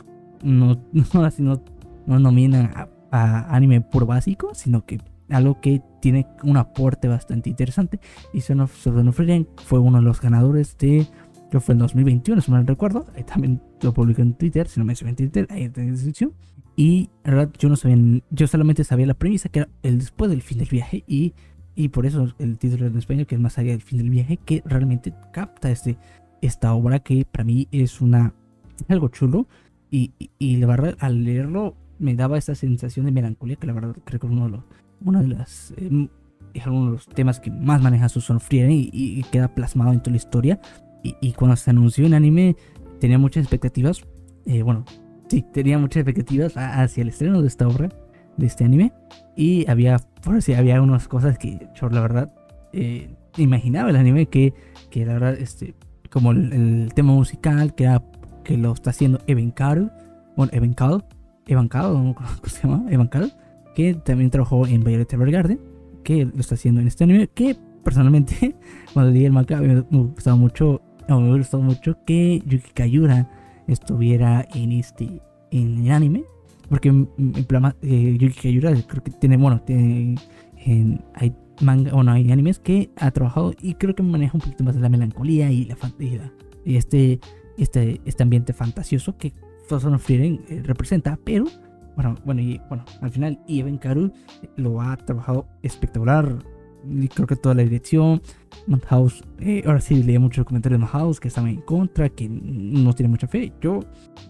no, 0.42 0.82
no, 1.38 1.64
no 2.06 2.20
nominan 2.20 2.72
a, 3.12 3.56
anime 3.56 3.82
puro 3.82 4.06
básico, 4.06 4.56
sino 4.56 4.86
que 4.86 5.00
algo 5.30 5.62
que 5.62 5.82
tiene 6.02 6.28
un 6.44 6.58
aporte 6.58 7.08
bastante 7.08 7.50
interesante. 7.50 8.00
Y 8.34 8.42
Son 8.42 8.62
of, 8.62 8.72
fue 8.72 9.80
uno 9.80 9.98
de 10.00 10.04
los 10.04 10.20
ganadores 10.20 10.78
de, 10.78 11.06
que 11.52 11.60
fue 11.60 11.74
en 11.74 11.80
2021, 11.80 12.42
si 12.42 12.52
no 12.52 12.58
me 12.58 12.64
recuerdo. 12.64 13.06
Ahí 13.16 13.24
también 13.24 13.62
lo 13.82 13.94
publicó 13.94 14.22
en 14.22 14.34
Twitter, 14.34 14.68
si 14.68 14.80
no 14.80 14.86
me 14.86 14.94
en 14.94 15.16
Twitter, 15.16 15.48
ahí 15.50 15.64
en 15.64 15.74
la 15.76 15.84
descripción. 15.84 16.34
Y 16.76 17.10
la 17.24 17.36
verdad, 17.36 17.54
yo 17.60 17.70
no 17.70 17.76
sabía, 17.76 18.22
yo 18.32 18.48
solamente 18.48 18.84
sabía 18.84 19.06
la 19.06 19.14
premisa 19.14 19.50
que 19.50 19.60
era 19.60 19.70
el 19.84 20.00
después 20.00 20.32
del 20.32 20.42
fin 20.42 20.58
del 20.58 20.70
viaje 20.70 21.04
y 21.08 21.34
y 21.76 21.90
por 21.90 22.06
eso 22.06 22.28
el 22.40 22.58
título 22.58 22.88
en 22.88 22.98
español, 22.98 23.26
que 23.26 23.36
es 23.36 23.42
más 23.42 23.58
allá 23.58 23.72
del 23.72 23.82
fin 23.82 23.98
del 23.98 24.10
viaje, 24.10 24.38
que 24.38 24.62
realmente 24.66 25.14
capta 25.32 25.72
este, 25.72 25.98
esta 26.42 26.74
obra 26.74 27.00
que 27.00 27.26
para 27.26 27.44
mí 27.44 27.68
es 27.72 28.02
una 28.02 28.34
algo 28.88 29.08
chulo. 29.08 29.48
Y, 29.90 30.12
y, 30.40 30.58
la 30.58 30.68
verdad, 30.68 30.98
al 31.00 31.24
leerlo, 31.24 31.76
me 32.00 32.16
daba 32.16 32.38
esa 32.38 32.56
sensación 32.56 33.06
de 33.06 33.12
melancolía, 33.12 33.58
que 33.58 33.68
la 33.68 33.74
verdad 33.74 33.96
creo 34.04 34.20
que 34.20 34.26
uno 34.26 34.46
de 34.46 34.52
los, 34.52 34.64
uno 35.02 35.22
de 35.22 35.28
las, 35.28 35.72
es 35.78 36.68
uno 36.68 36.86
de 36.86 36.92
los 36.94 37.08
temas 37.08 37.40
que 37.40 37.52
más 37.52 37.82
maneja 37.82 38.10
su 38.10 38.20
Frieren 38.40 38.72
y, 38.72 39.24
queda 39.32 39.54
plasmado 39.54 39.94
en 39.94 40.00
toda 40.00 40.12
la 40.12 40.18
historia. 40.18 40.60
Y, 41.04 41.34
cuando 41.34 41.56
se 41.58 41.70
anunció 41.70 42.06
en 42.06 42.14
anime, 42.14 42.56
tenía 43.00 43.18
muchas 43.18 43.44
expectativas. 43.44 44.04
Eh, 44.46 44.64
bueno, 44.64 44.86
sí, 45.34 45.42
tenía 45.52 45.80
muchas 45.80 46.02
expectativas 46.02 46.54
hacia 46.56 47.02
el 47.02 47.10
estreno 47.10 47.42
de 47.42 47.48
esta 47.48 47.68
obra, 47.68 47.90
de 48.38 48.46
este 48.46 48.66
anime. 48.66 48.94
Y 49.36 49.70
había, 49.70 49.98
por 50.24 50.36
así, 50.36 50.54
había 50.54 50.80
unas 50.82 51.08
cosas 51.08 51.40
que 51.40 51.68
yo 51.74 51.90
la 51.90 52.02
verdad 52.02 52.32
eh, 52.72 53.10
imaginaba 53.38 53.90
el 53.90 53.96
anime 53.96 54.28
que, 54.28 54.54
que 54.92 55.06
la 55.06 55.14
verdad, 55.14 55.34
este, 55.34 55.74
como 56.12 56.32
el, 56.32 56.92
tema 56.94 57.14
musical 57.14 57.74
que, 57.74 57.98
que 58.44 58.58
lo 58.58 58.74
está 58.74 58.92
haciendo 58.92 59.20
Evan 59.26 59.50
Caro, 59.50 59.90
bueno, 60.38 60.52
Evan 60.54 60.74
Caro, 60.74 61.04
Evan 61.48 61.68
Caro, 61.68 61.94
¿cómo 61.94 62.30
se 62.46 62.62
llama? 62.62 62.86
Evan 62.92 63.08
Caro, 63.08 63.28
que 63.76 63.96
también 63.96 64.30
trabajó 64.30 64.68
en 64.68 64.84
Violet 64.84 65.12
Evergarden, 65.12 65.60
que 66.04 66.26
lo 66.26 66.40
está 66.40 66.56
haciendo 66.56 66.80
en 66.80 66.88
este 66.88 67.06
anime, 67.06 67.28
que 67.28 67.58
personalmente 67.84 68.56
cuando 68.94 69.12
leí 69.12 69.26
el 69.26 69.32
manga 69.32 69.60
me 69.62 69.82
gustaba 69.82 70.36
mucho, 70.36 70.80
me 71.10 71.38
gustó 71.38 71.60
mucho 71.60 71.98
que 72.06 72.44
Yuki 72.46 72.70
Kayura 72.76 73.43
estuviera 73.68 74.46
en 74.54 74.72
este 74.72 75.22
en 75.52 75.86
el 75.86 75.92
anime 75.92 76.26
porque 76.70 76.90
en 76.90 77.08
plan, 77.48 77.76
eh, 77.82 78.18
Yuki 78.20 78.34
Kayura 78.42 78.74
creo 78.88 79.04
que 79.04 79.12
tiene, 79.12 79.38
bueno, 79.38 79.62
tiene, 79.62 80.16
hay 81.14 81.36
manga, 81.62 81.94
bueno, 81.94 82.12
hay 82.12 82.32
animes 82.32 82.60
que 82.60 82.90
ha 82.96 83.12
trabajado 83.12 83.54
y 83.62 83.76
creo 83.76 83.94
que 83.96 84.02
maneja 84.02 84.32
un 84.36 84.42
poquito 84.42 84.64
más 84.64 84.76
la 84.76 84.90
melancolía 84.90 85.52
y 85.52 85.66
la 85.66 85.76
fantasía. 85.76 86.34
Y 86.66 86.78
este, 86.78 87.20
este, 87.58 88.02
este 88.06 88.24
ambiente 88.24 88.54
fantasioso 88.54 89.18
que 89.18 89.34
Soson 89.68 90.00
Frieren 90.00 90.44
eh, 90.50 90.62
representa, 90.64 91.20
pero 91.24 91.46
bueno, 91.96 92.16
bueno, 92.26 92.42
y 92.42 92.60
bueno, 92.70 92.86
al 93.02 93.12
final 93.12 93.40
Even 93.48 93.78
Karu 93.78 94.12
lo 94.56 94.82
ha 94.82 94.98
trabajado 94.98 95.46
espectacular 95.62 96.40
creo 97.14 97.28
que 97.28 97.36
toda 97.36 97.56
la 97.56 97.64
dirección. 97.64 98.22
Madhouse, 98.68 99.24
eh, 99.40 99.64
ahora 99.66 99.82
sí 99.82 100.02
leía 100.02 100.20
muchos 100.20 100.46
comentarios 100.46 100.80
de 100.80 100.86
Madhouse 100.86 101.20
que 101.20 101.28
estaban 101.28 101.50
en 101.50 101.62
contra, 101.62 102.10
que 102.10 102.30
no 102.30 102.94
tiene 102.94 103.10
mucha 103.10 103.28
fe. 103.28 103.54
Yo, 103.62 103.82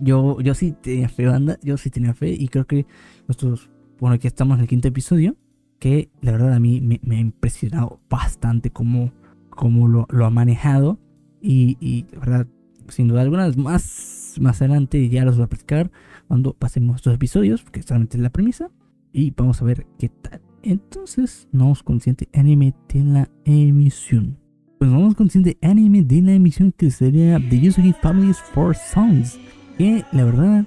yo, 0.02 0.40
yo 0.42 0.54
sí 0.54 0.74
tenía 0.82 1.10
fe, 1.10 1.26
banda, 1.28 1.58
yo 1.62 1.78
sí 1.78 1.90
tenía 1.90 2.14
fe 2.14 2.30
y 2.32 2.48
creo 2.48 2.66
que 2.66 2.86
nosotros, 3.28 3.70
bueno, 4.00 4.16
aquí 4.16 4.28
estamos 4.28 4.58
en 4.58 4.62
el 4.62 4.68
quinto 4.68 4.88
episodio, 4.88 5.36
que 5.80 6.10
la 6.22 6.32
verdad 6.32 6.54
a 6.54 6.60
mí 6.60 6.82
me, 6.82 7.16
ha 7.16 7.20
impresionado 7.20 8.00
bastante 8.10 8.72
cómo, 8.72 9.12
cómo 9.50 9.88
lo, 9.88 10.08
lo, 10.10 10.26
ha 10.26 10.30
manejado 10.30 11.00
y, 11.42 11.78
y 11.80 12.06
la 12.14 12.20
verdad, 12.20 12.48
sin 12.88 13.08
duda 13.08 13.22
alguna, 13.22 13.52
más, 13.58 14.36
más 14.40 14.62
adelante 14.62 15.10
ya 15.10 15.26
los 15.26 15.36
voy 15.36 15.46
a 15.46 15.50
platicar 15.50 15.92
cuando 16.28 16.54
pasemos 16.54 16.98
estos 16.98 17.14
episodios, 17.14 17.64
porque 17.64 17.84
solamente 17.84 18.18
es 18.18 18.24
la 18.24 18.32
premisa 18.32 18.72
y 19.12 19.32
vamos 19.32 19.62
a 19.62 19.66
ver 19.66 19.86
qué 20.00 20.10
tal. 20.10 20.43
Entonces, 20.64 21.50
no 21.52 21.66
vamos 21.66 21.84
con 21.84 22.00
siguiente 22.00 22.30
anime 22.34 22.74
de 22.88 23.04
la 23.04 23.30
emisión. 23.44 24.38
Pues 24.80 24.90
vamos 24.90 25.14
con 25.14 25.30
siguiente 25.30 25.58
anime 25.68 26.04
de 26.04 26.22
la 26.22 26.32
emisión 26.32 26.72
que 26.72 26.90
sería 26.90 27.38
The 27.38 27.60
Yusuke 27.60 27.94
Family's 28.02 28.38
Four 28.38 28.74
Songs. 28.74 29.38
Que 29.78 30.06
la 30.14 30.24
verdad, 30.24 30.66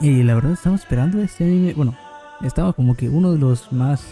eh, 0.00 0.24
la 0.24 0.34
verdad 0.34 0.52
estaba 0.52 0.76
esperando 0.76 1.20
este 1.20 1.44
anime. 1.44 1.74
Bueno, 1.74 1.94
estaba 2.42 2.72
como 2.72 2.96
que 2.96 3.10
uno 3.10 3.32
de 3.32 3.38
los 3.38 3.70
más. 3.70 4.02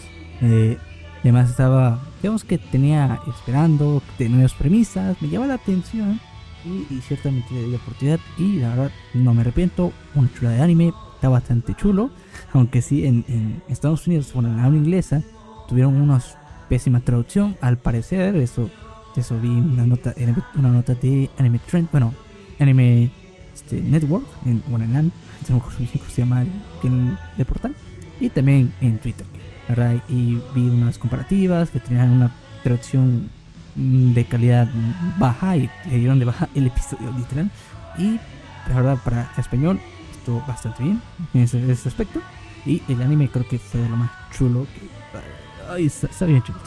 Eh, 0.41 0.77
además 1.21 1.49
estaba, 1.49 1.99
digamos 2.21 2.43
que 2.43 2.59
tenía 2.59 3.19
esperando, 3.27 4.03
tenía 4.19 4.35
nuevas 4.35 4.53
premisas, 4.53 5.19
me 5.19 5.29
llama 5.29 5.47
la 5.47 5.55
atención. 5.55 6.19
Y, 6.63 6.93
y, 6.93 7.01
ciertamente 7.01 7.51
le 7.55 7.63
di 7.63 7.71
la 7.71 7.77
oportunidad. 7.77 8.19
Y 8.37 8.57
la 8.57 8.69
verdad, 8.69 8.91
no 9.15 9.33
me 9.33 9.41
arrepiento. 9.41 9.91
Una 10.13 10.29
chula 10.31 10.51
de 10.51 10.61
anime 10.61 10.93
está 11.21 11.29
bastante 11.29 11.75
chulo. 11.75 12.09
Aunque 12.51 12.81
sí, 12.81 13.05
en, 13.05 13.61
Estados 13.69 14.07
Unidos, 14.07 14.33
bueno, 14.33 14.49
en 14.49 14.57
la 14.57 14.63
habla 14.63 14.79
inglesa, 14.79 15.21
tuvieron 15.69 16.01
una 16.01 16.19
pésima 16.67 16.99
traducción. 16.99 17.55
Al 17.61 17.77
parecer, 17.77 18.35
eso, 18.37 18.71
eso 19.15 19.39
vi 19.39 19.49
una 19.49 19.85
nota, 19.85 20.15
una 20.55 20.69
nota 20.69 20.95
de 20.95 21.29
Anime 21.37 21.59
Trend, 21.59 21.89
bueno, 21.91 22.11
Anime 22.59 23.11
este, 23.53 23.79
Network, 23.81 24.25
en, 24.47 24.63
bueno, 24.67 24.85
en 24.85 25.11
se 25.45 26.21
llama 26.21 26.41
el, 26.41 27.17
el 27.37 27.45
portal, 27.45 27.75
y 28.19 28.29
también 28.29 28.73
en 28.81 28.97
Twitter. 28.97 29.27
¿verdad? 29.69 30.01
Y 30.09 30.41
vi 30.55 30.69
unas 30.69 30.97
comparativas 30.97 31.69
que 31.69 31.79
tenían 31.79 32.09
una 32.09 32.31
traducción 32.63 33.29
de 33.75 34.25
calidad 34.25 34.67
baja 35.19 35.55
y 35.55 35.69
le 35.89 35.99
dieron 35.99 36.17
de 36.17 36.25
baja 36.25 36.49
el 36.55 36.65
episodio 36.65 37.11
literal. 37.15 37.51
Y 37.99 38.19
la 38.67 38.75
verdad, 38.75 38.97
para 39.03 39.31
español 39.37 39.79
bastante 40.47 40.83
bien 40.83 41.01
en 41.33 41.41
ese, 41.41 41.87
aspecto. 41.87 42.21
Y 42.65 42.81
el 42.87 43.01
anime 43.01 43.29
creo 43.29 43.47
que 43.47 43.57
fue 43.57 43.81
de 43.81 43.89
lo 43.89 43.97
más 43.97 44.11
chulo. 44.31 44.67
Que, 45.75 45.85
está, 45.85 46.25
bien 46.25 46.43
chulo. 46.43 46.59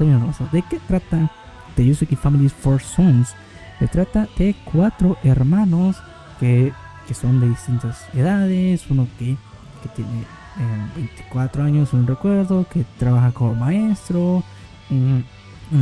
¿De 0.53 0.63
qué 0.69 0.81
trata 0.81 1.31
The 1.77 1.87
Yusuke 1.87 2.17
Family's 2.17 2.53
Four 2.53 2.83
Sons? 2.83 3.35
Se 3.79 3.89
trata 3.89 4.29
de 4.37 4.55
cuatro 4.65 5.17
hermanos 5.23 5.97
que, 6.41 6.73
que 7.07 7.15
son 7.15 7.41
de 7.41 7.49
distintas 7.49 8.07
edades. 8.15 8.91
Uno 8.91 9.07
que, 9.19 9.37
que 9.83 9.89
tiene 9.91 10.25
24 10.97 11.63
eh, 11.63 11.67
años, 11.67 11.93
un 11.93 12.07
recuerdo, 12.07 12.67
que 12.69 12.85
trabaja 12.99 13.33
como 13.33 13.55
maestro. 13.55 14.43
Un, 14.91 15.25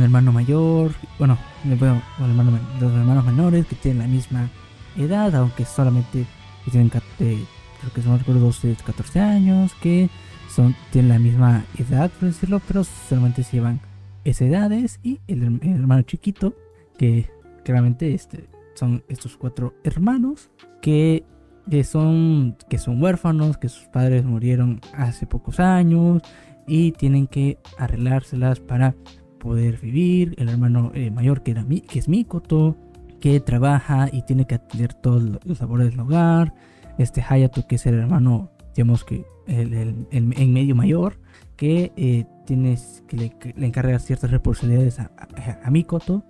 hermano 0.01 0.31
mayor, 0.31 0.91
bueno, 1.19 1.37
bueno 1.63 2.01
hermano, 2.19 2.59
dos 2.79 2.93
hermanos 2.93 3.25
menores 3.25 3.67
que 3.67 3.75
tienen 3.75 3.99
la 3.99 4.07
misma 4.07 4.49
edad, 4.97 5.35
aunque 5.35 5.65
solamente 5.65 6.25
tienen 6.71 6.91
eh, 7.19 7.45
que 7.91 8.01
son 8.01 8.19
recuerdos 8.19 8.61
de 8.61 8.75
14 8.75 9.19
años, 9.19 9.73
que 9.81 10.09
son, 10.49 10.75
tienen 10.91 11.09
la 11.09 11.19
misma 11.19 11.65
edad, 11.77 12.11
por 12.11 12.29
decirlo, 12.29 12.61
pero 12.67 12.83
solamente 12.83 13.43
se 13.43 13.57
llevan 13.57 13.81
esas 14.23 14.49
edades. 14.49 14.99
Y 15.03 15.19
el, 15.27 15.43
hermano 15.61 16.03
chiquito, 16.03 16.55
que 16.97 17.29
claramente 17.63 18.13
este, 18.13 18.49
son 18.75 19.03
estos 19.07 19.37
cuatro 19.37 19.73
hermanos 19.83 20.49
que, 20.81 21.25
que, 21.69 21.83
son, 21.83 22.55
que 22.69 22.77
son 22.77 23.01
huérfanos, 23.01 23.57
que 23.57 23.69
sus 23.69 23.87
padres 23.87 24.25
murieron 24.25 24.79
hace 24.93 25.25
pocos 25.25 25.59
años 25.59 26.21
y 26.67 26.91
tienen 26.93 27.27
que 27.27 27.57
arreglárselas 27.77 28.59
para 28.59 28.95
poder 29.39 29.79
vivir. 29.79 30.35
El 30.37 30.49
hermano 30.49 30.91
eh, 30.93 31.11
mayor 31.11 31.41
que, 31.41 31.51
era, 31.51 31.65
que 31.65 31.99
es 31.99 32.07
Mikoto, 32.07 32.77
que 33.19 33.39
trabaja 33.39 34.09
y 34.11 34.21
tiene 34.23 34.45
que 34.45 34.55
atender 34.55 34.93
todos 34.93 35.23
los 35.43 35.59
labores 35.59 35.91
del 35.91 35.99
hogar 35.99 36.53
este 36.97 37.23
Hayato, 37.27 37.67
que 37.67 37.75
es 37.75 37.85
el 37.85 37.95
hermano, 37.95 38.51
digamos 38.75 39.03
que 39.03 39.25
el, 39.47 40.07
en 40.11 40.53
medio 40.53 40.75
mayor, 40.75 41.17
que 41.55 41.91
eh, 41.95 42.25
tienes 42.45 43.03
que 43.07 43.17
le, 43.17 43.65
encarga 43.65 43.99
ciertas 43.99 44.31
responsabilidades 44.31 44.99
a, 44.99 45.09
Mikoto, 45.69 46.23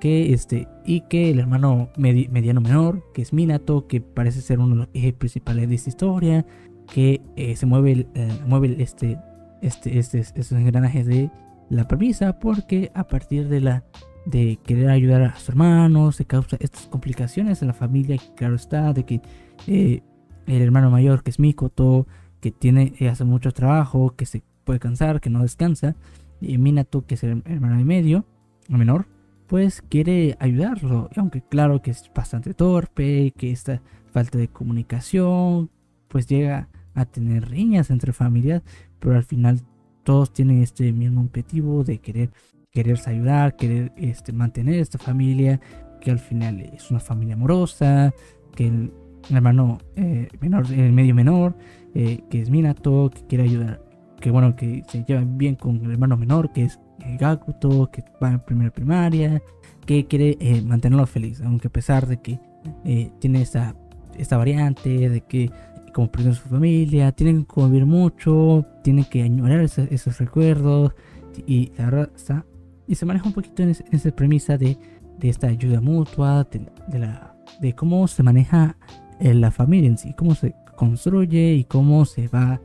que 0.00 0.32
este, 0.32 0.68
y 0.84 1.02
que 1.02 1.30
el 1.30 1.38
hermano 1.38 1.90
mediano 1.96 2.60
menor, 2.60 3.02
que 3.12 3.22
es 3.22 3.32
Minato, 3.32 3.86
que 3.86 4.00
parece 4.00 4.40
ser 4.40 4.58
uno 4.58 4.70
de 4.70 4.76
los 4.76 4.88
ejes 4.94 5.14
principales 5.14 5.68
de 5.68 5.74
esta 5.74 5.90
historia, 5.90 6.46
que 6.92 7.22
eh, 7.36 7.56
se 7.56 7.66
mueve, 7.66 8.06
eh, 8.14 8.38
mueve 8.46 8.76
este, 8.78 9.18
este, 9.62 9.98
estos 9.98 10.52
engranajes 10.52 11.06
de 11.06 11.30
la 11.70 11.88
premisa, 11.88 12.38
porque 12.38 12.90
a 12.94 13.04
partir 13.04 13.48
de 13.48 13.60
la 13.60 13.84
de 14.26 14.58
querer 14.64 14.90
ayudar 14.90 15.22
a 15.22 15.34
sus 15.36 15.50
hermanos, 15.50 16.16
se 16.16 16.24
causa 16.24 16.56
estas 16.60 16.86
complicaciones 16.86 17.62
en 17.62 17.68
la 17.68 17.74
familia, 17.74 18.18
claro 18.36 18.54
está, 18.54 18.92
de 18.92 19.04
que 19.04 19.20
eh, 19.66 20.02
el 20.46 20.62
hermano 20.62 20.90
mayor, 20.90 21.22
que 21.22 21.30
es 21.30 21.38
Mikoto, 21.38 22.06
que 22.40 22.50
tiene, 22.50 22.94
eh, 22.98 23.08
hace 23.08 23.24
mucho 23.24 23.52
trabajo, 23.52 24.14
que 24.16 24.26
se 24.26 24.42
puede 24.64 24.80
cansar, 24.80 25.20
que 25.20 25.30
no 25.30 25.42
descansa, 25.42 25.94
y 26.40 26.58
Minato, 26.58 27.06
que 27.06 27.14
es 27.14 27.24
el 27.24 27.42
hermano 27.46 27.76
de 27.76 27.84
medio, 27.84 28.24
el 28.68 28.78
menor, 28.78 29.06
pues 29.46 29.82
quiere 29.82 30.36
ayudarlo, 30.40 31.10
aunque 31.16 31.42
claro 31.42 31.82
que 31.82 31.90
es 31.90 32.10
bastante 32.14 32.54
torpe, 32.54 33.32
que 33.36 33.50
esta 33.50 33.82
falta 34.12 34.38
de 34.38 34.48
comunicación, 34.48 35.70
pues 36.08 36.26
llega 36.26 36.68
a 36.94 37.04
tener 37.04 37.48
riñas 37.48 37.90
entre 37.90 38.12
familias, 38.12 38.62
pero 39.00 39.16
al 39.16 39.24
final 39.24 39.60
todos 40.02 40.32
tienen 40.32 40.62
este 40.62 40.92
mismo 40.92 41.22
objetivo 41.22 41.82
de 41.84 41.98
querer 41.98 42.30
quererse 42.74 43.10
ayudar, 43.10 43.54
querer 43.54 43.92
este, 43.96 44.32
mantener 44.32 44.80
esta 44.80 44.98
familia, 44.98 45.60
que 46.00 46.10
al 46.10 46.18
final 46.18 46.60
es 46.60 46.90
una 46.90 46.98
familia 47.00 47.34
amorosa, 47.34 48.12
que 48.54 48.66
el, 48.66 48.92
hermano 49.30 49.78
eh, 49.96 50.28
menor, 50.40 50.66
el 50.70 50.92
medio 50.92 51.14
menor, 51.14 51.56
eh, 51.94 52.20
que 52.28 52.42
es 52.42 52.50
Minato, 52.50 53.10
que 53.14 53.24
quiere 53.26 53.44
ayudar, 53.44 53.80
que 54.20 54.30
bueno, 54.30 54.56
que 54.56 54.82
se 54.88 55.04
lleva 55.04 55.22
bien 55.24 55.54
con 55.54 55.84
el 55.84 55.92
hermano 55.92 56.16
menor, 56.16 56.52
que 56.52 56.64
es 56.64 56.80
eh, 57.06 57.16
Gakuto, 57.18 57.90
que 57.92 58.04
va 58.22 58.32
en 58.32 58.40
primera 58.40 58.70
primaria, 58.72 59.40
que 59.86 60.06
quiere 60.06 60.36
mantenerlo 60.66 61.06
feliz, 61.06 61.40
aunque 61.42 61.68
a 61.68 61.72
pesar 61.72 62.06
de 62.08 62.20
que 62.20 62.40
tiene 63.20 63.42
esta, 63.42 63.76
esta 64.16 64.36
variante, 64.36 65.08
de 65.10 65.20
que 65.20 65.50
como 65.92 66.10
perdió 66.10 66.34
su 66.34 66.48
familia, 66.48 67.12
tienen 67.12 67.42
que 67.42 67.46
convivir 67.46 67.86
mucho, 67.86 68.66
tienen 68.82 69.04
que 69.04 69.22
añorar 69.22 69.60
esos 69.60 70.18
recuerdos, 70.18 70.92
y 71.46 71.70
la 71.76 71.84
verdad 71.84 72.10
está 72.16 72.44
y 72.86 72.94
se 72.94 73.06
maneja 73.06 73.26
un 73.26 73.32
poquito 73.32 73.62
en, 73.62 73.70
esa 73.70 74.10
premisa 74.10 74.58
de, 74.58 74.78
de, 75.18 75.28
esta 75.28 75.48
ayuda 75.48 75.80
mutua, 75.80 76.44
de, 76.44 76.98
la, 76.98 77.36
de 77.60 77.74
cómo 77.74 78.06
se 78.08 78.22
maneja 78.22 78.76
eh, 79.20 79.34
la 79.34 79.50
familia 79.50 79.88
en 79.88 79.98
sí, 79.98 80.14
cómo 80.14 80.34
se 80.34 80.54
construye 80.76 81.54
y 81.54 81.64
cómo 81.64 82.04
se 82.04 82.28
va 82.28 82.60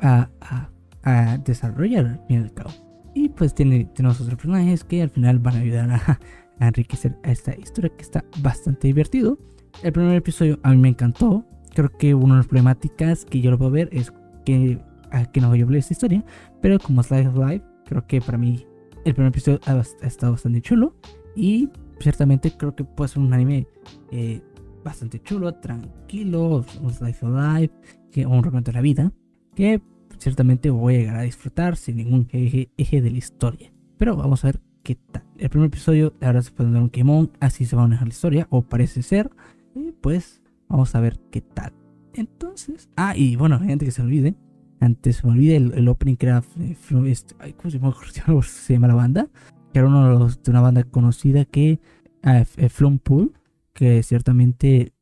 a, 0.00 0.28
a, 0.40 0.70
a 1.02 1.38
desarrollar 1.38 2.06
al 2.06 2.26
fin 2.26 2.40
y 2.40 2.42
al 2.42 2.52
cabo. 2.52 2.70
Y 3.14 3.28
pues 3.30 3.54
tiene, 3.54 3.84
tenemos 3.94 4.20
otros 4.20 4.36
personajes 4.36 4.84
que 4.84 5.02
al 5.02 5.10
final 5.10 5.38
van 5.38 5.56
a 5.56 5.58
ayudar 5.60 5.90
a, 5.90 6.20
a 6.60 6.68
enriquecer 6.68 7.16
a 7.24 7.32
esta 7.32 7.56
historia 7.56 7.90
que 7.96 8.02
está 8.02 8.24
bastante 8.42 8.88
divertido. 8.88 9.38
El 9.82 9.92
primer 9.92 10.16
episodio 10.16 10.58
a 10.62 10.70
mí 10.70 10.76
me 10.76 10.88
encantó. 10.88 11.44
Creo 11.74 11.90
que 11.96 12.14
una 12.14 12.34
de 12.34 12.38
las 12.38 12.46
problemáticas 12.46 13.24
que 13.24 13.40
yo 13.40 13.50
lo 13.50 13.58
puedo 13.58 13.70
ver 13.70 13.88
es 13.92 14.12
que, 14.44 14.80
a 15.10 15.26
que 15.26 15.40
no 15.40 15.48
voy 15.48 15.62
a 15.62 15.78
esta 15.78 15.92
historia. 15.92 16.24
Pero 16.60 16.78
como 16.78 17.02
Slice 17.02 17.28
of 17.28 17.36
Life, 17.36 17.64
creo 17.86 18.06
que 18.06 18.20
para 18.20 18.38
mí 18.38 18.66
el 19.08 19.14
primer 19.14 19.30
episodio 19.30 19.60
ha, 19.66 20.06
estado 20.06 20.32
bastante 20.32 20.60
chulo. 20.60 20.94
Y 21.34 21.68
ciertamente 22.00 22.52
creo 22.56 22.74
que 22.74 22.84
puede 22.84 23.08
ser 23.08 23.20
un 23.20 23.32
anime 23.32 23.66
eh, 24.10 24.42
bastante 24.84 25.22
chulo, 25.22 25.54
tranquilo, 25.54 26.64
un 26.82 26.92
slice 26.92 27.24
of 27.24 27.32
life, 27.32 27.74
que, 28.10 28.26
un 28.26 28.42
recuento 28.42 28.70
de 28.70 28.76
la 28.76 28.82
vida. 28.82 29.12
Que 29.54 29.80
ciertamente 30.18 30.70
voy 30.70 30.96
a 30.96 30.98
llegar 30.98 31.16
a 31.16 31.22
disfrutar 31.22 31.76
sin 31.76 31.96
ningún 31.96 32.28
eje, 32.32 33.00
de 33.00 33.10
la 33.10 33.16
historia. 33.16 33.72
Pero 33.96 34.16
vamos 34.16 34.44
a 34.44 34.48
ver 34.48 34.60
qué 34.82 34.96
tal. 34.96 35.24
El 35.38 35.48
primer 35.48 35.68
episodio, 35.68 36.14
ahora 36.20 36.42
se 36.42 36.50
puede 36.50 36.70
dar 36.70 36.82
un 36.82 36.90
quemón, 36.90 37.30
así 37.40 37.64
se 37.64 37.76
va 37.76 37.82
a 37.82 37.86
manejar 37.86 38.08
la 38.08 38.12
historia, 38.12 38.46
o 38.50 38.62
parece 38.62 39.02
ser. 39.02 39.30
Y 39.74 39.92
pues 39.92 40.42
vamos 40.68 40.94
a 40.94 41.00
ver 41.00 41.18
qué 41.30 41.40
tal. 41.40 41.72
Entonces, 42.14 42.88
ah, 42.96 43.16
y 43.16 43.36
bueno, 43.36 43.58
gente 43.60 43.84
que 43.84 43.90
se 43.90 44.02
olvide, 44.02 44.34
antes 44.80 45.16
se 45.16 45.26
me 45.26 45.32
olvide 45.32 45.56
el, 45.56 45.88
opening 45.88 46.16
que 46.16 46.26
era. 46.26 46.42
Eh, 46.60 46.76
este, 47.06 47.34
¿Cómo 47.56 48.42
se 48.42 48.74
llama, 48.74 48.88
la 48.88 48.94
banda? 48.94 49.28
Que 49.72 49.80
era 49.80 49.88
uno 49.88 50.08
de, 50.08 50.18
los, 50.18 50.42
de 50.42 50.50
una 50.50 50.60
banda 50.60 50.84
conocida 50.84 51.44
que. 51.44 51.80
Uh, 52.24 52.98
Pool. 52.98 53.32
Que 53.72 54.02
ciertamente. 54.02 54.92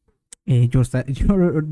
Eh, 0.46 0.68
yo, 0.70 0.82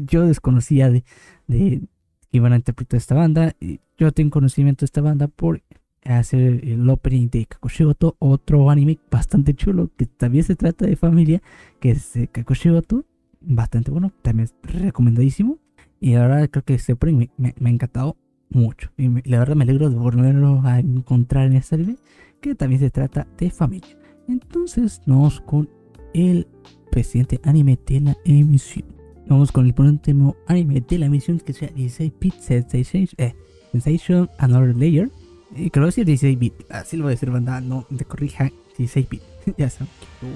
yo, 0.07 0.27
desconocía 0.27 0.91
de, 0.91 1.05
de, 1.47 1.83
que 2.31 2.37
iban 2.37 2.53
a 2.53 2.57
interpretar 2.57 2.99
esta 2.99 3.15
banda. 3.15 3.55
Yo 3.97 4.13
tengo 4.13 4.31
conocimiento 4.31 4.81
de 4.81 4.87
esta 4.87 5.01
banda 5.01 5.29
por 5.29 5.63
hacer 6.05 6.61
el 6.65 6.89
opening 6.91 7.31
de 7.31 7.47
Kakushigoto, 7.47 8.17
otro 8.19 8.69
anime 8.69 8.99
bastante 9.11 9.55
chulo 9.55 9.91
que 9.97 10.05
también 10.05 10.45
se 10.45 10.55
trata 10.55 10.85
de 10.85 10.97
familia, 10.97 11.41
que 11.81 11.93
es 11.93 12.13
Kakushigoto, 12.31 13.07
bastante 13.41 13.91
bueno, 13.91 14.13
también 14.21 14.51
recomendadísimo. 14.63 15.59
Y 16.05 16.17
ahora 16.17 16.47
creo 16.49 16.63
que 16.63 16.75
este 16.75 16.95
me, 17.01 17.31
me, 17.39 17.55
ha 17.65 17.71
encantado 17.71 18.19
mucho. 18.51 18.91
Y 18.99 19.09
la 19.27 19.39
verdad 19.39 19.57
me 19.57 19.65
alegro 19.65 19.89
de 19.89 19.97
volverlo 19.97 20.61
a 20.63 20.79
encontrar 20.79 21.47
en 21.47 21.55
esta 21.55 21.79
serie, 21.79 21.97
que 22.43 22.55
también 22.55 22.79
se 22.79 22.91
trata 22.91 23.27
de 23.39 23.49
familia. 23.49 23.97
Entonces, 24.29 25.01
vamos 25.07 25.41
con 25.41 25.71
el 26.13 26.47
presidente 26.91 27.41
anime 27.43 27.79
de 27.87 28.01
la 28.01 28.17
emisión. 28.27 28.85
Vamos 29.29 29.51
con 29.51 29.65
el 29.65 29.75
último 29.79 30.37
anime 30.47 30.85
de 30.87 30.99
la 30.99 31.07
emisión 31.07 31.41
que 31.41 31.55
sea 31.55 31.69
16 31.69 32.13
bit 32.21 32.35
Sensation, 32.35 33.09
eh, 33.17 33.35
Sensation 33.73 34.29
Another 34.37 34.77
Layer. 34.77 35.11
Y 35.57 35.71
creo 35.71 35.85
que 35.85 35.87
decir 35.87 36.05
16 36.05 36.39
bit, 36.39 36.55
así 36.69 36.99
lo 36.99 37.05
voy 37.05 37.13
a 37.13 37.15
decir, 37.15 37.31
banda, 37.31 37.63
no 37.63 37.87
te 37.97 38.05
corrija, 38.05 38.53
16 38.77 39.09
bit. 39.09 39.23
ya 39.57 39.71
saben 39.71 39.89
que 40.21 40.27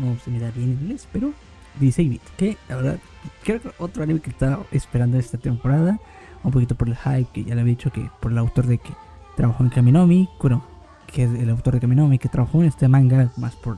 no, 0.00 0.12
no 0.12 0.18
se 0.20 0.30
me 0.30 0.38
da 0.38 0.50
bien 0.50 0.70
en 0.70 0.80
inglés, 0.80 1.06
pero 1.12 1.34
16 1.80 2.10
bit. 2.10 2.22
Que 2.36 2.56
la 2.68 2.76
verdad 2.76 2.98
creo 3.42 3.60
que 3.60 3.70
otro 3.78 4.02
anime 4.02 4.20
que 4.20 4.30
estaba 4.30 4.64
esperando 4.70 5.18
esta 5.18 5.38
temporada, 5.38 5.98
un 6.42 6.50
poquito 6.50 6.74
por 6.74 6.88
el 6.88 6.96
hype, 6.96 7.28
que 7.32 7.44
ya 7.44 7.54
le 7.54 7.62
había 7.62 7.72
dicho 7.72 7.90
que 7.90 8.10
por 8.20 8.32
el 8.32 8.38
autor 8.38 8.66
de 8.66 8.78
que 8.78 8.92
trabajó 9.36 9.64
en 9.64 9.70
Kaminomi, 9.70 10.28
bueno, 10.40 10.64
que 11.06 11.24
es 11.24 11.30
el 11.30 11.50
autor 11.50 11.74
de 11.74 11.80
Kaminomi, 11.80 12.18
que 12.18 12.28
trabajó 12.28 12.60
en 12.60 12.68
este 12.68 12.88
manga 12.88 13.30
más 13.36 13.54
por, 13.56 13.76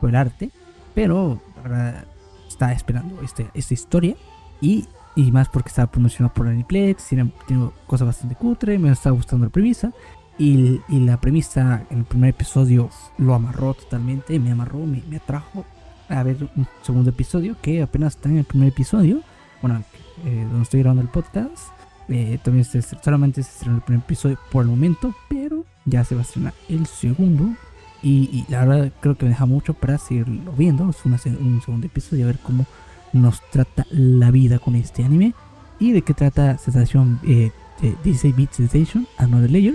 por 0.00 0.10
el 0.10 0.16
arte, 0.16 0.50
pero 0.94 1.40
ahora 1.62 2.04
está 2.48 2.72
esperando 2.72 3.20
este, 3.22 3.50
esta 3.54 3.74
historia 3.74 4.16
y, 4.60 4.86
y 5.14 5.30
más 5.30 5.48
porque 5.48 5.68
estaba 5.68 5.90
promocionado 5.90 6.34
por 6.34 6.48
Aniplex, 6.48 7.04
tiene, 7.08 7.32
tiene 7.46 7.70
cosas 7.86 8.06
bastante 8.06 8.34
cutre, 8.34 8.78
me 8.78 8.90
estaba 8.90 9.14
gustando 9.14 9.46
la 9.46 9.50
premisa. 9.50 9.92
Y, 10.40 10.80
y, 10.88 11.00
la 11.00 11.20
premisa 11.20 11.84
en 11.90 11.98
el 11.98 12.04
primer 12.04 12.30
episodio 12.30 12.90
lo 13.16 13.34
amarró 13.34 13.74
totalmente, 13.74 14.38
me 14.38 14.52
amarró, 14.52 14.78
me, 14.78 15.02
me 15.08 15.16
atrajo 15.16 15.64
a 16.08 16.22
ver 16.22 16.48
un 16.56 16.66
segundo 16.82 17.10
episodio 17.10 17.56
que 17.60 17.82
apenas 17.82 18.16
está 18.16 18.28
en 18.28 18.38
el 18.38 18.44
primer 18.44 18.68
episodio. 18.68 19.20
Bueno, 19.60 19.82
eh, 20.24 20.46
donde 20.48 20.62
estoy 20.62 20.80
grabando 20.80 21.02
el 21.02 21.08
podcast. 21.08 21.68
Eh, 22.08 22.38
también 22.42 22.64
se, 22.64 22.80
solamente 22.82 23.42
se 23.42 23.50
estrenó 23.50 23.76
el 23.76 23.82
primer 23.82 24.02
episodio 24.02 24.38
por 24.50 24.62
el 24.62 24.70
momento, 24.70 25.14
pero 25.28 25.64
ya 25.84 26.04
se 26.04 26.14
va 26.14 26.22
a 26.22 26.24
estrenar 26.24 26.54
el 26.68 26.86
segundo. 26.86 27.54
Y, 28.02 28.44
la 28.48 28.64
verdad 28.64 28.92
creo 29.00 29.16
que 29.16 29.24
me 29.24 29.30
deja 29.30 29.46
mucho 29.46 29.74
para 29.74 29.98
seguirlo 29.98 30.52
viendo. 30.52 30.88
Es 30.90 31.04
un 31.04 31.60
segundo 31.64 31.86
episodio, 31.86 32.24
a 32.24 32.28
ver 32.28 32.38
cómo 32.38 32.66
nos 33.12 33.40
trata 33.50 33.86
la 33.90 34.30
vida 34.30 34.58
con 34.58 34.74
este 34.76 35.04
anime. 35.04 35.34
Y 35.78 35.92
de 35.92 36.02
qué 36.02 36.14
trata 36.14 36.58
Sensation 36.58 37.20
eh, 37.26 37.52
de 37.80 37.96
16 38.02 38.36
Beat 38.36 38.52
Sensation, 38.52 39.06
Another 39.18 39.50
Layer. 39.50 39.74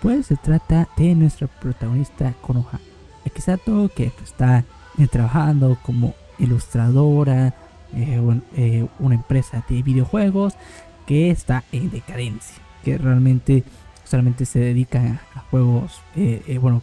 Pues 0.00 0.26
se 0.26 0.36
trata 0.36 0.88
de 0.96 1.14
nuestra 1.14 1.46
protagonista 1.46 2.34
Konoha 2.40 2.80
Ekisato, 3.24 3.88
que 3.94 4.12
está 4.22 4.64
eh, 4.98 5.06
trabajando 5.06 5.78
como 5.82 6.14
ilustradora, 6.38 7.54
eh, 7.94 8.20
eh, 8.56 8.86
una 8.98 9.14
empresa 9.14 9.64
de 9.68 9.82
videojuegos 9.82 10.54
que 11.06 11.30
está 11.30 11.64
en 11.72 11.90
decadencia, 11.90 12.56
que 12.84 12.98
realmente 12.98 13.64
solamente 14.04 14.44
se 14.44 14.58
dedica 14.58 15.22
a 15.34 15.40
juegos, 15.50 16.00
bueno, 16.60 16.82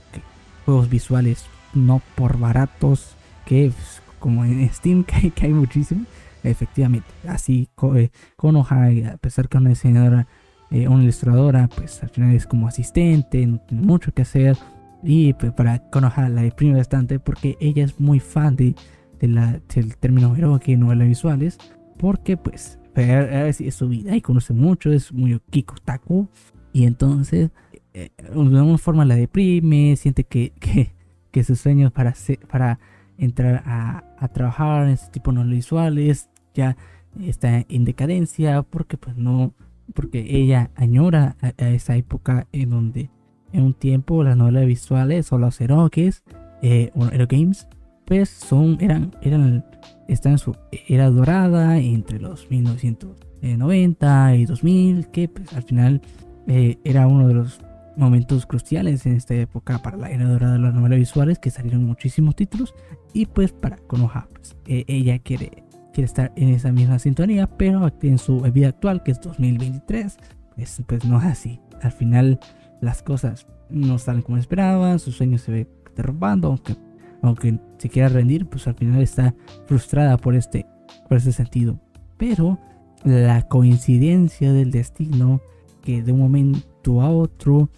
juegos 0.65 0.89
visuales 0.89 1.45
no 1.73 2.01
por 2.15 2.39
baratos, 2.39 3.15
que 3.45 3.71
pues, 3.71 4.01
como 4.19 4.43
en 4.43 4.67
Steam 4.73 5.03
que 5.35 5.45
hay, 5.45 5.53
muchísimo, 5.53 6.05
efectivamente, 6.43 7.07
así 7.27 7.69
con 7.75 8.55
Ohio, 8.55 9.11
a 9.13 9.17
pesar 9.17 9.47
que 9.47 9.57
una 9.57 9.69
diseñadora, 9.69 10.27
una 10.71 11.03
ilustradora, 11.03 11.67
pues 11.67 12.01
al 12.01 12.09
final 12.09 12.33
es 12.33 12.47
como 12.47 12.67
asistente, 12.67 13.45
no 13.45 13.59
tiene 13.59 13.85
mucho 13.85 14.11
que 14.11 14.23
hacer 14.23 14.57
y 15.03 15.33
pues, 15.33 15.53
para 15.53 15.79
conocer 15.89 16.29
la 16.29 16.41
deprime 16.41 16.77
bastante 16.77 17.19
porque 17.19 17.57
ella 17.59 17.83
es 17.83 17.99
muy 17.99 18.19
fan 18.19 18.55
de, 18.55 18.75
la, 19.21 19.61
del 19.73 19.97
término 19.97 20.35
heroico 20.35 20.71
y 20.71 20.77
novelas 20.77 21.07
visuales. 21.07 21.57
Porque 21.97 22.37
pues 22.37 22.79
es 22.95 23.75
su 23.75 23.87
vida 23.87 24.15
y 24.15 24.21
conoce 24.21 24.53
mucho, 24.53 24.91
es 24.91 25.13
muy 25.13 25.39
kiko 25.49 25.75
taku. 25.83 26.27
Y 26.73 26.85
entonces 26.85 27.51
eh, 27.93 28.11
de 28.17 28.27
alguna 28.29 28.77
forma 28.77 29.05
la 29.05 29.15
deprime, 29.15 29.95
siente 29.95 30.23
que, 30.23 30.51
que, 30.59 30.93
que 31.31 31.43
sus 31.43 31.59
sueños 31.59 31.91
para, 31.91 32.13
para 32.49 32.79
entrar 33.17 33.63
a, 33.65 34.03
a, 34.17 34.27
trabajar 34.29 34.85
en 34.85 34.91
este 34.91 35.11
tipo 35.11 35.31
de 35.31 35.35
novelas 35.35 35.55
visuales 35.55 36.29
ya 36.53 36.77
está 37.21 37.65
en 37.67 37.85
decadencia 37.85 38.61
porque 38.63 38.97
pues 38.97 39.17
no 39.17 39.53
porque 39.93 40.25
ella 40.29 40.69
añora 40.75 41.35
a 41.41 41.69
esa 41.69 41.95
época 41.95 42.47
en 42.51 42.69
donde 42.69 43.09
en 43.53 43.63
un 43.63 43.73
tiempo 43.73 44.23
las 44.23 44.37
novelas 44.37 44.65
visuales 44.65 45.31
o 45.31 45.37
los 45.37 45.59
eroques 45.61 46.23
eh, 46.61 46.91
o 46.95 47.07
games 47.27 47.67
pues 48.05 48.29
son 48.29 48.77
eran 48.81 49.15
eran 49.21 49.65
están 50.07 50.33
en 50.33 50.37
su 50.37 50.55
era 50.87 51.09
dorada 51.09 51.77
entre 51.79 52.19
los 52.19 52.49
1990 52.49 54.35
y 54.35 54.45
2000 54.45 55.07
que 55.07 55.27
pues 55.29 55.53
al 55.53 55.63
final 55.63 56.01
eh, 56.47 56.79
era 56.83 57.07
uno 57.07 57.27
de 57.27 57.35
los 57.35 57.59
momentos 57.99 58.45
cruciales 58.45 59.05
en 59.05 59.15
esta 59.15 59.35
época 59.35 59.79
para 59.79 59.97
la 59.97 60.09
era 60.09 60.27
dorada 60.27 60.53
de 60.53 60.59
las 60.59 60.73
novelas 60.73 60.97
visuales, 60.97 61.37
que 61.37 61.51
salieron 61.51 61.85
muchísimos 61.85 62.35
títulos. 62.35 62.73
Y 63.13 63.25
pues 63.27 63.51
para 63.51 63.77
Konoha, 63.77 64.27
pues, 64.33 64.55
e, 64.65 64.85
ella 64.87 65.19
quiere, 65.19 65.63
quiere 65.93 66.05
estar 66.05 66.31
en 66.35 66.49
esa 66.49 66.71
misma 66.71 66.97
sintonía, 66.97 67.45
pero 67.45 67.91
en 68.01 68.17
su 68.17 68.39
vida 68.41 68.69
actual, 68.69 69.03
que 69.03 69.11
es 69.11 69.21
2023, 69.21 70.17
pues, 70.55 70.81
pues 70.87 71.05
no 71.05 71.19
es 71.19 71.25
así. 71.25 71.59
Al 71.81 71.91
final 71.91 72.39
las 72.81 73.03
cosas 73.03 73.47
no 73.69 73.97
salen 73.97 74.21
como 74.21 74.37
esperaban, 74.37 74.99
sus 74.99 75.15
sueños 75.15 75.41
se 75.41 75.51
ve 75.51 75.67
derrumbando, 75.95 76.47
aunque, 76.47 76.75
aunque 77.21 77.59
se 77.77 77.89
quiera 77.89 78.09
rendir, 78.09 78.47
pues 78.47 78.67
al 78.67 78.75
final 78.75 79.01
está 79.01 79.35
frustrada 79.65 80.17
por 80.17 80.35
este, 80.35 80.65
por 81.07 81.17
este 81.17 81.31
sentido. 81.31 81.79
Pero 82.17 82.59
la 83.03 83.47
coincidencia 83.47 84.53
del 84.53 84.71
destino 84.71 85.41
que 85.81 86.03
de 86.03 86.11
un 86.11 86.19
momento 86.19 87.01
a 87.01 87.09
otro 87.09 87.69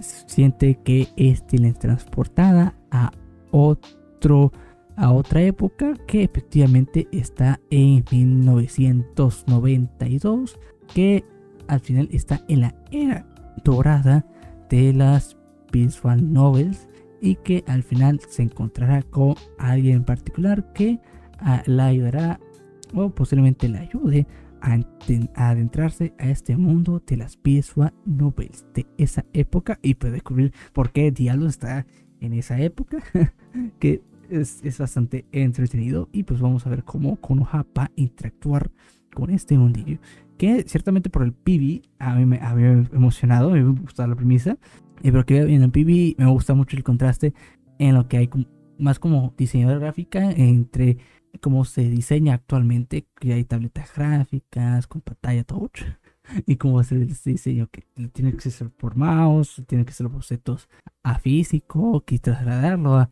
siente 0.00 0.80
que 0.82 1.06
es 1.16 1.44
transportada 1.78 2.74
a 2.90 3.12
otro 3.50 4.50
a 4.96 5.12
otra 5.12 5.42
época 5.42 5.94
que 6.06 6.22
efectivamente 6.22 7.08
está 7.12 7.60
en 7.70 8.04
1992 8.10 10.58
que 10.94 11.24
al 11.66 11.80
final 11.80 12.08
está 12.12 12.44
en 12.48 12.60
la 12.60 12.74
era 12.90 13.26
dorada 13.64 14.24
de 14.74 14.92
las 14.92 15.36
visual 15.70 16.32
novels 16.32 16.88
y 17.20 17.36
que 17.36 17.62
al 17.68 17.84
final 17.84 18.18
se 18.28 18.42
encontrará 18.42 19.02
con 19.02 19.36
alguien 19.56 19.98
en 19.98 20.04
particular 20.04 20.72
que 20.72 20.98
ah, 21.38 21.62
la 21.66 21.86
ayudará 21.86 22.40
o 22.92 23.08
posiblemente 23.10 23.68
la 23.68 23.78
ayude 23.78 24.26
a, 24.60 24.80
adentrarse 25.36 26.12
a 26.18 26.28
este 26.28 26.56
mundo 26.56 27.00
de 27.06 27.18
las 27.18 27.40
visual 27.40 27.94
novels 28.04 28.66
de 28.74 28.84
esa 28.98 29.24
época 29.32 29.78
y 29.80 29.94
puede 29.94 30.14
descubrir 30.14 30.52
por 30.72 30.90
qué 30.90 31.12
Diablo 31.12 31.46
está 31.46 31.86
en 32.20 32.32
esa 32.32 32.60
época 32.60 32.98
que 33.78 34.02
es, 34.28 34.60
bastante 34.76 35.24
entretenido 35.30 36.08
y 36.10 36.24
pues 36.24 36.40
vamos 36.40 36.66
a 36.66 36.70
ver 36.70 36.82
cómo 36.82 37.14
Konoha 37.20 37.64
va 37.78 37.84
a 37.84 37.92
interactuar 37.94 38.72
con 39.14 39.30
este 39.30 39.56
mundillo 39.56 39.98
que 40.36 40.64
ciertamente 40.66 41.10
por 41.10 41.22
el 41.22 41.32
PB 41.32 41.82
a 41.98 42.14
mí 42.14 42.26
me 42.26 42.40
había 42.40 42.72
emocionado, 42.92 43.50
me 43.50 43.62
gustaba 43.62 44.08
la 44.08 44.16
premisa, 44.16 44.58
y 45.02 45.10
pero 45.10 45.24
que 45.24 45.38
en 45.38 45.62
el 45.62 45.70
PB 45.70 46.18
me 46.18 46.30
gusta 46.30 46.54
mucho 46.54 46.76
el 46.76 46.84
contraste 46.84 47.34
en 47.78 47.94
lo 47.94 48.08
que 48.08 48.18
hay 48.18 48.30
más 48.78 48.98
como 48.98 49.32
diseñador 49.36 49.80
gráfica 49.80 50.30
entre 50.32 50.98
cómo 51.40 51.64
se 51.64 51.82
diseña 51.82 52.34
actualmente, 52.34 53.06
que 53.20 53.32
hay 53.32 53.44
tabletas 53.44 53.90
gráficas 53.94 54.86
con 54.86 55.00
pantalla 55.00 55.44
touch, 55.44 55.82
y 56.46 56.56
cómo 56.56 56.82
se 56.82 56.98
diseño 56.98 57.68
que 57.68 57.84
tiene 58.12 58.32
que 58.32 58.50
ser 58.50 58.70
por 58.70 58.96
mouse, 58.96 59.62
tiene 59.66 59.84
que 59.84 59.92
ser 59.92 60.08
bocetos 60.08 60.68
a 61.02 61.18
físico, 61.18 62.02
que 62.06 62.18
trasladarlo 62.18 62.94
a, 62.94 63.10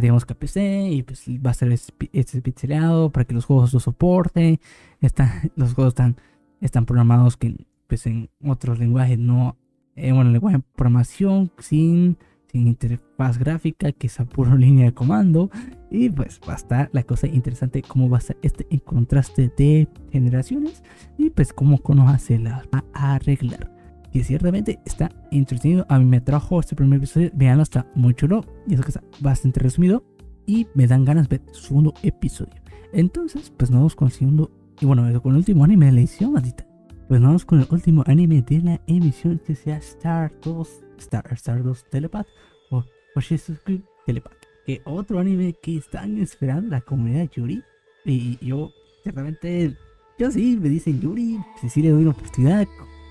digamos 0.00 0.24
que 0.24 0.34
PC 0.34 0.88
y 0.90 1.02
pues 1.02 1.24
va 1.44 1.50
a 1.50 1.54
ser 1.54 1.72
este 1.72 2.42
pixelado 2.42 3.10
para 3.10 3.24
que 3.24 3.34
los 3.34 3.44
juegos 3.44 3.72
lo 3.72 3.80
soporten. 3.80 4.58
Está, 5.00 5.42
los 5.56 5.74
juegos 5.74 5.92
están 5.92 6.16
están 6.60 6.86
programados 6.86 7.36
que 7.36 7.66
pues 7.86 8.06
en 8.06 8.28
otros 8.44 8.78
lenguajes 8.78 9.18
no, 9.18 9.56
eh, 9.94 10.12
bueno, 10.12 10.30
lenguaje 10.30 10.58
de 10.58 10.64
programación 10.74 11.52
sin, 11.58 12.16
sin 12.50 12.66
interfaz 12.66 13.38
gráfica, 13.38 13.92
que 13.92 14.08
es 14.08 14.20
a 14.20 14.24
pura 14.24 14.54
línea 14.56 14.86
de 14.86 14.94
comando. 14.94 15.50
Y 15.90 16.10
pues 16.10 16.40
va 16.48 16.54
a 16.54 16.56
estar 16.56 16.90
la 16.92 17.04
cosa 17.04 17.26
interesante, 17.26 17.82
cómo 17.82 18.08
va 18.08 18.18
a 18.18 18.22
ser 18.22 18.36
este 18.42 18.66
en 18.70 18.80
contraste 18.80 19.52
de 19.56 19.88
generaciones 20.10 20.82
y 21.16 21.30
pues 21.30 21.52
cómo 21.52 21.80
se 22.18 22.38
las 22.38 22.66
va 22.66 22.84
a 22.92 23.14
arreglar. 23.14 23.75
Que 24.16 24.24
ciertamente 24.24 24.80
está 24.86 25.12
entretenido. 25.30 25.84
A 25.90 25.98
mí 25.98 26.06
me 26.06 26.22
trajo 26.22 26.58
este 26.58 26.74
primer 26.74 26.96
episodio. 26.96 27.30
Veanlo, 27.34 27.62
está 27.62 27.86
muy 27.94 28.14
chulo. 28.14 28.46
Y 28.66 28.72
eso 28.72 28.82
que 28.82 28.88
está 28.88 29.02
bastante 29.20 29.60
resumido. 29.60 30.06
Y 30.46 30.68
me 30.72 30.86
dan 30.86 31.04
ganas 31.04 31.28
de 31.28 31.36
ver 31.36 31.46
el 31.46 31.54
segundo 31.54 31.92
episodio. 32.02 32.54
Entonces, 32.94 33.52
pues 33.54 33.70
nos 33.70 33.80
vamos 33.80 33.94
con 33.94 34.08
el 34.08 34.12
segundo 34.12 34.50
y 34.80 34.86
bueno, 34.86 35.02
con 35.20 35.32
el 35.32 35.36
último 35.36 35.64
anime 35.64 35.84
de 35.84 35.92
la 35.92 35.98
edición, 35.98 36.32
maldita. 36.32 36.66
Pues 37.08 37.20
vamos 37.20 37.44
con 37.44 37.60
el 37.60 37.66
último 37.70 38.04
anime 38.06 38.40
de 38.40 38.62
la 38.62 38.80
emisión 38.86 39.38
que 39.46 39.54
sea 39.54 39.76
Star 39.76 40.32
2, 40.42 40.68
Star, 40.96 41.30
Star 41.32 41.62
2 41.62 41.84
Telepath 41.90 42.26
o 42.70 42.82
Washizuku 43.14 43.82
Telepath. 44.06 44.32
Que 44.64 44.80
otro 44.86 45.18
anime 45.18 45.54
que 45.62 45.76
están 45.76 46.16
esperando 46.22 46.70
la 46.70 46.80
comunidad 46.80 47.28
Yuri. 47.32 47.62
Y 48.06 48.38
yo, 48.42 48.70
ciertamente, 49.02 49.76
yo 50.18 50.30
sí, 50.30 50.58
me 50.58 50.70
dicen 50.70 51.02
Yuri, 51.02 51.38
si 51.60 51.68
sí 51.68 51.82
le 51.82 51.90
doy 51.90 52.00
una 52.00 52.12
oportunidad. 52.12 52.66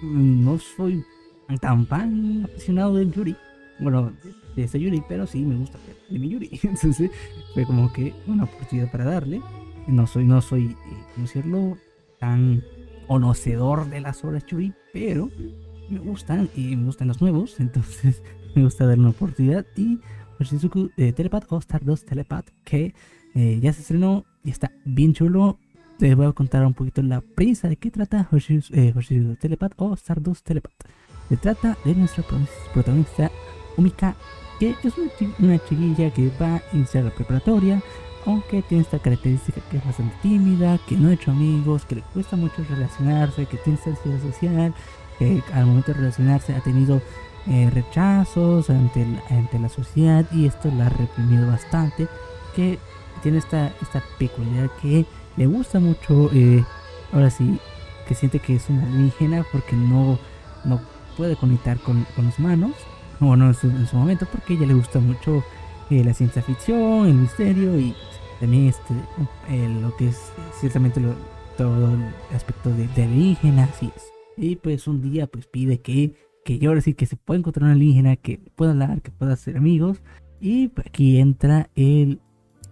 No 0.05 0.59
soy 0.59 1.03
tan 1.59 1.85
fan 1.87 2.45
apasionado 2.45 2.95
del 2.95 3.11
Yuri. 3.11 3.35
Bueno, 3.79 4.13
de 4.55 4.63
ese 4.63 4.79
Yuri, 4.79 5.03
pero 5.07 5.27
sí 5.27 5.43
me 5.43 5.55
gusta 5.55 5.77
de 6.09 6.19
mi 6.19 6.29
Yuri. 6.29 6.49
Entonces 6.63 7.11
fue 7.53 7.65
como 7.65 7.91
que 7.91 8.13
una 8.27 8.43
oportunidad 8.43 8.91
para 8.91 9.05
darle. 9.05 9.41
No 9.87 10.07
soy, 10.07 10.25
no 10.25 10.41
soy, 10.41 10.65
eh, 10.65 10.75
¿cómo 11.13 11.27
decirlo? 11.27 11.77
Tan 12.19 12.63
conocedor 13.07 13.89
de 13.89 14.01
las 14.01 14.23
obras 14.23 14.45
Churi, 14.45 14.73
pero 14.93 15.29
me 15.89 15.99
gustan 15.99 16.49
y 16.55 16.75
me 16.75 16.85
gustan 16.85 17.07
los 17.07 17.21
nuevos, 17.21 17.59
entonces 17.59 18.23
me 18.55 18.63
gusta 18.63 18.85
darle 18.85 19.01
una 19.01 19.11
oportunidad. 19.11 19.65
Y 19.75 19.99
Shizuku 20.39 20.91
de 20.97 21.13
Telepath 21.13 21.51
o 21.51 21.57
Star 21.59 21.83
2 21.83 22.05
Telepath, 22.05 22.49
que 22.63 22.93
eh, 23.35 23.59
ya 23.61 23.71
se 23.73 23.81
estrenó 23.81 24.25
y 24.43 24.49
está 24.49 24.71
bien 24.85 25.13
chulo. 25.13 25.59
Les 25.99 26.15
voy 26.15 26.25
a 26.25 26.31
contar 26.33 26.65
un 26.65 26.73
poquito 26.73 27.01
la 27.01 27.21
prisa 27.21 27.69
de 27.69 27.77
qué 27.77 27.89
trata 27.89 28.27
Hoshizuku 28.31 28.73
eh, 28.77 29.37
Telepath 29.39 29.73
o 29.77 29.93
Star 29.93 30.21
2 30.21 30.43
Telepath. 30.43 30.73
Se 31.29 31.37
trata 31.37 31.77
de 31.85 31.95
nuestra 31.95 32.23
protagonista 32.73 33.31
Umika, 33.77 34.15
que 34.59 34.75
es 34.83 34.93
una 35.39 35.57
chiquilla 35.59 36.11
que 36.13 36.29
va 36.39 36.57
a 36.57 36.63
iniciar 36.73 37.05
la 37.05 37.11
preparatoria 37.11 37.81
aunque 38.25 38.61
tiene 38.63 38.83
esta 38.83 38.99
característica 38.99 39.61
que 39.69 39.77
es 39.77 39.85
bastante 39.85 40.15
tímida, 40.21 40.79
que 40.87 40.97
no 40.97 41.09
ha 41.09 41.13
hecho 41.13 41.31
amigos, 41.31 41.85
que 41.85 41.95
le 41.95 42.01
cuesta 42.01 42.35
mucho 42.35 42.63
relacionarse, 42.67 43.45
que 43.45 43.57
tiene 43.57 43.77
esta 43.77 43.91
ansiedad 43.91 44.19
social, 44.21 44.73
que 45.19 45.43
al 45.53 45.67
momento 45.67 45.93
de 45.93 45.99
relacionarse 45.99 46.53
ha 46.53 46.61
tenido 46.61 47.01
eh, 47.47 47.69
rechazos 47.71 48.69
ante 48.69 49.05
la, 49.59 49.69
sociedad 49.69 50.25
y 50.31 50.47
esto 50.47 50.71
la 50.71 50.87
ha 50.87 50.89
reprimido 50.89 51.47
bastante, 51.47 52.07
que 52.55 52.79
tiene 53.21 53.37
esta 53.37 53.71
peculiaridad 54.17 54.71
que 54.81 55.05
le 55.37 55.45
gusta 55.45 55.79
mucho, 55.79 56.29
eh, 56.33 56.63
ahora 57.11 57.29
sí, 57.29 57.59
que 58.07 58.15
siente 58.15 58.39
que 58.39 58.55
es 58.55 58.69
una 58.69 58.83
alienígena 58.83 59.45
porque 59.51 59.75
no, 59.75 60.19
no 60.63 60.81
puede 61.17 61.35
conectar 61.35 61.77
con, 61.79 62.05
con 62.15 62.25
los 62.25 62.39
humanos, 62.39 62.73
o 63.19 63.35
no 63.35 63.47
en 63.47 63.53
su, 63.53 63.67
en 63.67 63.87
su 63.87 63.95
momento, 63.95 64.27
porque 64.31 64.53
ella 64.53 64.67
le 64.67 64.73
gusta 64.73 64.99
mucho 64.99 65.43
eh, 65.89 66.03
la 66.03 66.13
ciencia 66.13 66.41
ficción, 66.41 67.07
el 67.07 67.13
misterio 67.13 67.79
y 67.79 67.95
también 68.39 68.67
este, 68.67 68.93
lo 69.81 69.95
que 69.95 70.09
es 70.09 70.31
ciertamente 70.59 71.01
todo 71.57 71.93
el 71.93 72.35
aspecto 72.35 72.69
de, 72.69 72.87
de 72.89 73.03
alienígena, 73.03 73.65
así 73.65 73.91
es. 73.95 74.03
Y 74.37 74.57
pues 74.57 74.87
un 74.87 75.01
día 75.01 75.27
pues 75.27 75.47
pide 75.47 75.79
que, 75.79 76.13
que 76.43 76.59
yo 76.59 76.69
ahora 76.69 76.81
sí 76.81 76.93
que 76.93 77.05
se 77.05 77.15
pueda 77.15 77.39
encontrar 77.39 77.65
una 77.65 77.73
alienígena, 77.73 78.17
que 78.17 78.39
pueda 78.55 78.71
hablar, 78.71 79.01
que 79.01 79.11
pueda 79.11 79.35
ser 79.35 79.57
amigos. 79.57 80.01
Y 80.41 80.71
aquí 80.85 81.19
entra 81.19 81.69
el, 81.75 82.19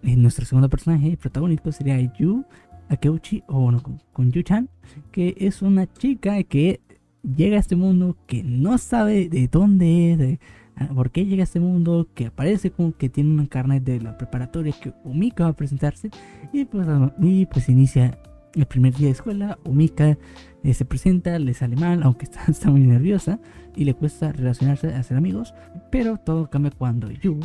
en 0.04 0.22
nuestro 0.22 0.46
segundo 0.46 0.70
personaje 0.70 1.18
protagónico 1.18 1.72
sería 1.72 2.00
Yu 2.00 2.46
Akeuchi, 2.90 3.44
o 3.48 3.62
bueno, 3.62 3.82
con, 3.82 4.00
con 4.12 4.32
Yu-chan, 4.32 4.70
que 5.12 5.36
es 5.38 5.62
una 5.62 5.92
chica 5.92 6.44
que 6.44 6.82
llega 7.24 7.58
a 7.58 7.60
este 7.60 7.76
mundo 7.76 8.18
que 8.28 8.44
no 8.44 8.78
sabe 8.78 9.30
de 9.30 9.48
dónde 9.48 10.14
es, 10.14 10.40
Ah, 10.76 10.90
por 10.94 11.12
qué 11.12 11.26
llega 11.26 11.44
a 11.44 11.46
este 11.46 11.60
mundo, 11.60 12.08
que 12.16 12.28
aparece 12.28 12.72
como 12.72 12.98
que 12.98 13.10
tiene 13.10 13.32
una 13.32 13.48
carnet 13.48 13.84
de 13.84 14.02
la 14.02 14.18
preparatoria 14.18 14.74
que 14.74 14.94
Umika 15.04 15.44
va 15.44 15.52
a 15.52 15.56
presentarse 15.56 16.10
y 16.52 16.66
pues, 16.66 16.88
ah, 16.88 17.14
y 17.20 17.46
pues 17.46 17.70
inicia 17.70 18.18
el 18.56 18.66
primer 18.66 18.94
día 18.96 19.08
de 19.08 19.14
escuela, 19.14 19.58
Umika 19.66 20.18
eh, 20.64 20.74
se 20.74 20.86
presenta, 20.86 21.38
le 21.38 21.54
sale 21.54 21.76
mal, 21.76 22.02
aunque 22.04 22.26
está, 22.26 22.44
está, 22.50 22.72
muy 22.72 22.82
nerviosa 22.82 23.40
y 23.76 23.86
le 23.86 23.94
cuesta 23.94 24.32
relacionarse, 24.32 24.88
hacer 24.88 25.18
amigos, 25.18 25.54
pero 25.92 26.18
todo 26.18 26.50
cambia 26.50 26.72
cuando 26.72 27.12
Yu, 27.12 27.40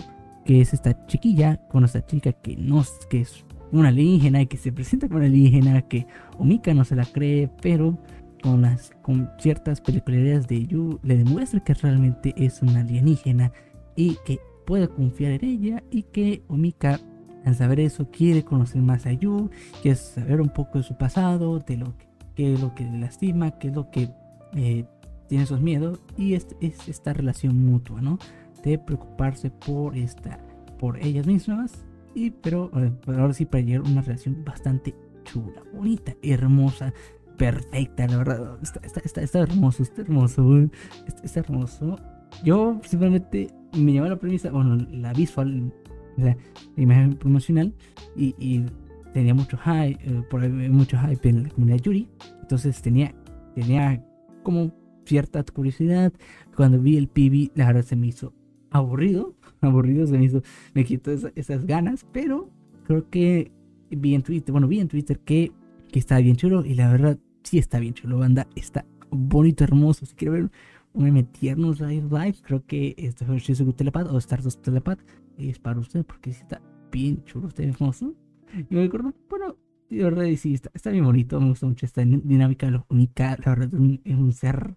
que 0.44 0.60
es 0.60 0.72
esta 0.72 1.06
chiquilla, 1.06 1.56
con 1.68 1.84
esta 1.84 2.04
chica 2.04 2.32
que 2.32 2.56
no 2.56 2.82
que 3.10 3.20
es 3.20 3.44
una 3.70 3.88
alienígena 3.88 4.42
y 4.42 4.46
que 4.46 4.56
se 4.56 4.72
presenta 4.72 5.08
como 5.08 5.18
una 5.18 5.26
alienígena, 5.26 5.82
que 5.82 6.06
Umika 6.38 6.72
no 6.74 6.84
se 6.84 6.96
la 6.96 7.04
cree, 7.04 7.50
pero 7.60 7.98
con, 8.42 8.62
las, 8.62 8.92
con 9.02 9.30
ciertas 9.38 9.80
peculiaridades 9.80 10.46
de 10.46 10.66
Yu, 10.66 11.00
le 11.02 11.18
demuestra 11.18 11.60
que 11.60 11.74
realmente 11.74 12.34
es 12.36 12.62
una 12.62 12.80
alienígena 12.80 13.52
y 13.96 14.16
que 14.24 14.38
puede 14.66 14.88
confiar 14.88 15.32
en 15.32 15.44
ella 15.44 15.82
y 15.90 16.04
que 16.04 16.42
Omika 16.48 17.00
al 17.44 17.54
saber 17.54 17.80
eso 17.80 18.10
quiere 18.10 18.44
conocer 18.44 18.82
más 18.82 19.06
a 19.06 19.12
Yu, 19.12 19.50
quiere 19.82 19.96
saber 19.96 20.40
un 20.40 20.50
poco 20.50 20.78
de 20.78 20.84
su 20.84 20.96
pasado, 20.96 21.58
de 21.58 21.76
lo 21.76 21.94
que, 22.34 22.54
es 22.54 22.60
lo 22.60 22.74
que 22.74 22.84
le 22.84 22.98
lastima, 22.98 23.52
qué 23.52 23.68
es 23.68 23.74
lo 23.74 23.90
que 23.90 24.10
eh, 24.54 24.84
tiene 25.28 25.46
sus 25.46 25.60
miedos 25.60 26.00
y 26.16 26.34
es, 26.34 26.46
esta 26.60 27.12
relación 27.12 27.64
mutua, 27.64 28.00
¿no? 28.00 28.18
De 28.62 28.78
preocuparse 28.78 29.50
por 29.50 29.96
esta, 29.96 30.38
por 30.78 30.98
ellas 30.98 31.26
mismas 31.26 31.84
y 32.14 32.30
pero, 32.30 32.70
eh, 32.76 32.92
ahora 33.06 33.32
sí 33.32 33.44
para 33.44 33.62
llegar 33.62 33.82
una 33.82 34.02
relación 34.02 34.44
bastante 34.44 34.94
chula, 35.24 35.62
bonita, 35.72 36.14
hermosa, 36.22 36.92
perfecta, 37.36 38.06
la 38.08 38.16
verdad. 38.16 38.58
Está, 38.62 38.80
está, 39.00 39.20
está, 39.20 39.38
hermoso, 39.38 39.82
está 39.82 40.02
hermoso, 40.02 40.68
está, 41.22 41.40
hermoso. 41.40 41.96
yo 42.42 42.80
simplemente 42.84 43.48
me 43.76 43.92
llamó 43.92 44.08
la 44.08 44.16
premisa, 44.16 44.50
bueno, 44.50 44.76
la 44.90 45.12
visual, 45.12 45.72
la 46.16 46.36
imagen 46.76 47.14
promocional, 47.14 47.72
y, 48.16 48.64
tenía 49.14 49.32
mucho 49.32 49.56
hype, 49.56 49.98
eh, 50.04 50.22
por 50.28 50.42
ahí 50.42 50.50
hype 50.50 51.28
en 51.28 51.44
la 51.44 51.48
comunidad 51.48 51.78
Yuri. 51.78 52.08
Entonces 52.42 52.80
tenía, 52.82 53.14
tenía 53.54 54.04
como 54.42 54.72
cierta 55.06 55.42
curiosidad. 55.44 56.12
Cuando 56.54 56.78
vi 56.80 56.96
el 56.96 57.08
PB, 57.08 57.56
la 57.56 57.66
verdad 57.66 57.82
se 57.82 57.96
me 57.96 58.08
hizo 58.08 58.34
aburrido, 58.70 59.34
aburrido, 59.60 60.06
se 60.06 60.18
me 60.18 60.24
hizo, 60.24 60.42
me 60.74 60.84
quitó 60.84 61.10
esas 61.12 61.66
ganas, 61.66 62.06
pero 62.12 62.50
creo 62.84 63.08
que 63.10 63.50
vi 63.90 64.14
en 64.14 64.22
Twitter, 64.22 64.52
bueno, 64.52 64.68
vi 64.68 64.80
en 64.80 64.88
Twitter 64.88 65.18
que, 65.20 65.52
que 65.90 65.98
está 65.98 66.18
bien 66.18 66.36
chulo 66.36 66.64
y 66.64 66.74
la 66.74 66.90
verdad 66.90 67.18
sí 67.42 67.58
está 67.58 67.78
bien 67.78 67.94
chulo, 67.94 68.18
banda, 68.18 68.46
está 68.54 68.84
bonito, 69.10 69.64
hermoso. 69.64 70.06
Si 70.06 70.14
quiere 70.14 70.32
ver 70.32 70.50
un 70.92 71.04
meme 71.04 71.22
tierno 71.22 71.72
live, 71.72 72.36
creo 72.42 72.64
que 72.66 72.94
este 72.98 73.24
es 73.24 73.42
Shizuku 73.42 73.72
Telepath 73.72 74.08
o 74.08 74.18
Stardust 74.18 74.62
Telepath 74.62 75.00
es 75.36 75.58
para 75.58 75.78
usted 75.78 76.04
porque 76.04 76.32
sí 76.32 76.40
está 76.42 76.60
bien 76.90 77.22
chulo, 77.24 77.48
está 77.48 77.62
hermoso. 77.62 78.14
Y 78.70 78.74
me 78.74 78.84
acuerdo, 78.84 79.12
bueno, 79.28 79.56
la 79.90 80.04
verdad 80.04 80.24
sí, 80.36 80.54
está, 80.54 80.90
bien 80.90 81.04
bonito, 81.04 81.40
me 81.40 81.48
gusta 81.50 81.66
mucho 81.66 81.86
esta 81.86 82.02
dinámica 82.04 82.70
lo 82.70 82.86
única, 82.88 83.36
la 83.44 83.54
verdad 83.54 83.68
es 84.04 84.16
un, 84.16 84.32
ser 84.32 84.76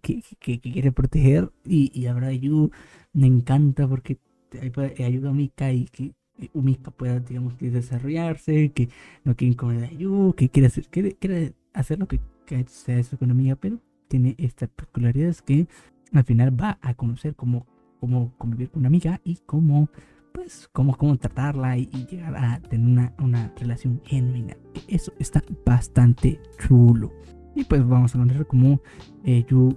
que, 0.00 0.22
que, 0.38 0.60
quiere 0.60 0.92
proteger 0.92 1.50
y, 1.64 1.90
y 1.94 2.02
la 2.04 2.14
verdad 2.14 2.30
Yu 2.30 2.70
me 3.12 3.26
encanta 3.26 3.86
porque 3.86 4.18
ayuda 4.98 5.30
a 5.30 5.32
Mika 5.32 5.72
y 5.72 5.86
que 5.86 6.12
Umika 6.52 6.90
pueda, 6.90 7.20
digamos, 7.20 7.54
que 7.54 7.70
desarrollarse, 7.70 8.72
que 8.72 8.88
no 9.24 9.36
quiere 9.36 9.52
incomodar 9.52 9.84
a 9.84 9.92
Yu, 9.92 10.34
que 10.36 10.48
quiere 10.48 10.66
hacer, 10.66 10.86
quiere, 10.88 11.14
quiere 11.14 11.54
hacer 11.72 11.98
lo 11.98 12.08
que, 12.08 12.20
que 12.46 12.64
sea 12.68 13.02
su 13.02 13.16
economía, 13.16 13.56
pero 13.56 13.78
tiene 14.08 14.34
estas 14.38 14.68
peculiaridades 14.70 15.42
que 15.42 15.66
al 16.12 16.24
final 16.24 16.60
va 16.60 16.78
a 16.82 16.94
conocer 16.94 17.34
cómo, 17.34 17.66
cómo 18.00 18.32
convivir 18.38 18.70
con 18.70 18.80
una 18.80 18.88
amiga 18.88 19.20
y 19.24 19.36
cómo 19.46 19.88
pues 20.32 20.68
cómo, 20.72 20.96
cómo 20.96 21.16
tratarla 21.16 21.76
y, 21.78 21.86
llegar 22.10 22.36
a 22.36 22.60
tener 22.60 22.86
una, 22.86 23.14
una, 23.18 23.52
relación 23.56 24.00
genuina. 24.04 24.56
Eso 24.88 25.12
está 25.18 25.42
bastante 25.64 26.40
chulo. 26.58 27.12
Y 27.54 27.64
pues 27.64 27.86
vamos 27.86 28.14
a 28.14 28.18
conocer 28.18 28.46
cómo 28.46 28.80
eh, 29.24 29.44
Yu 29.48 29.76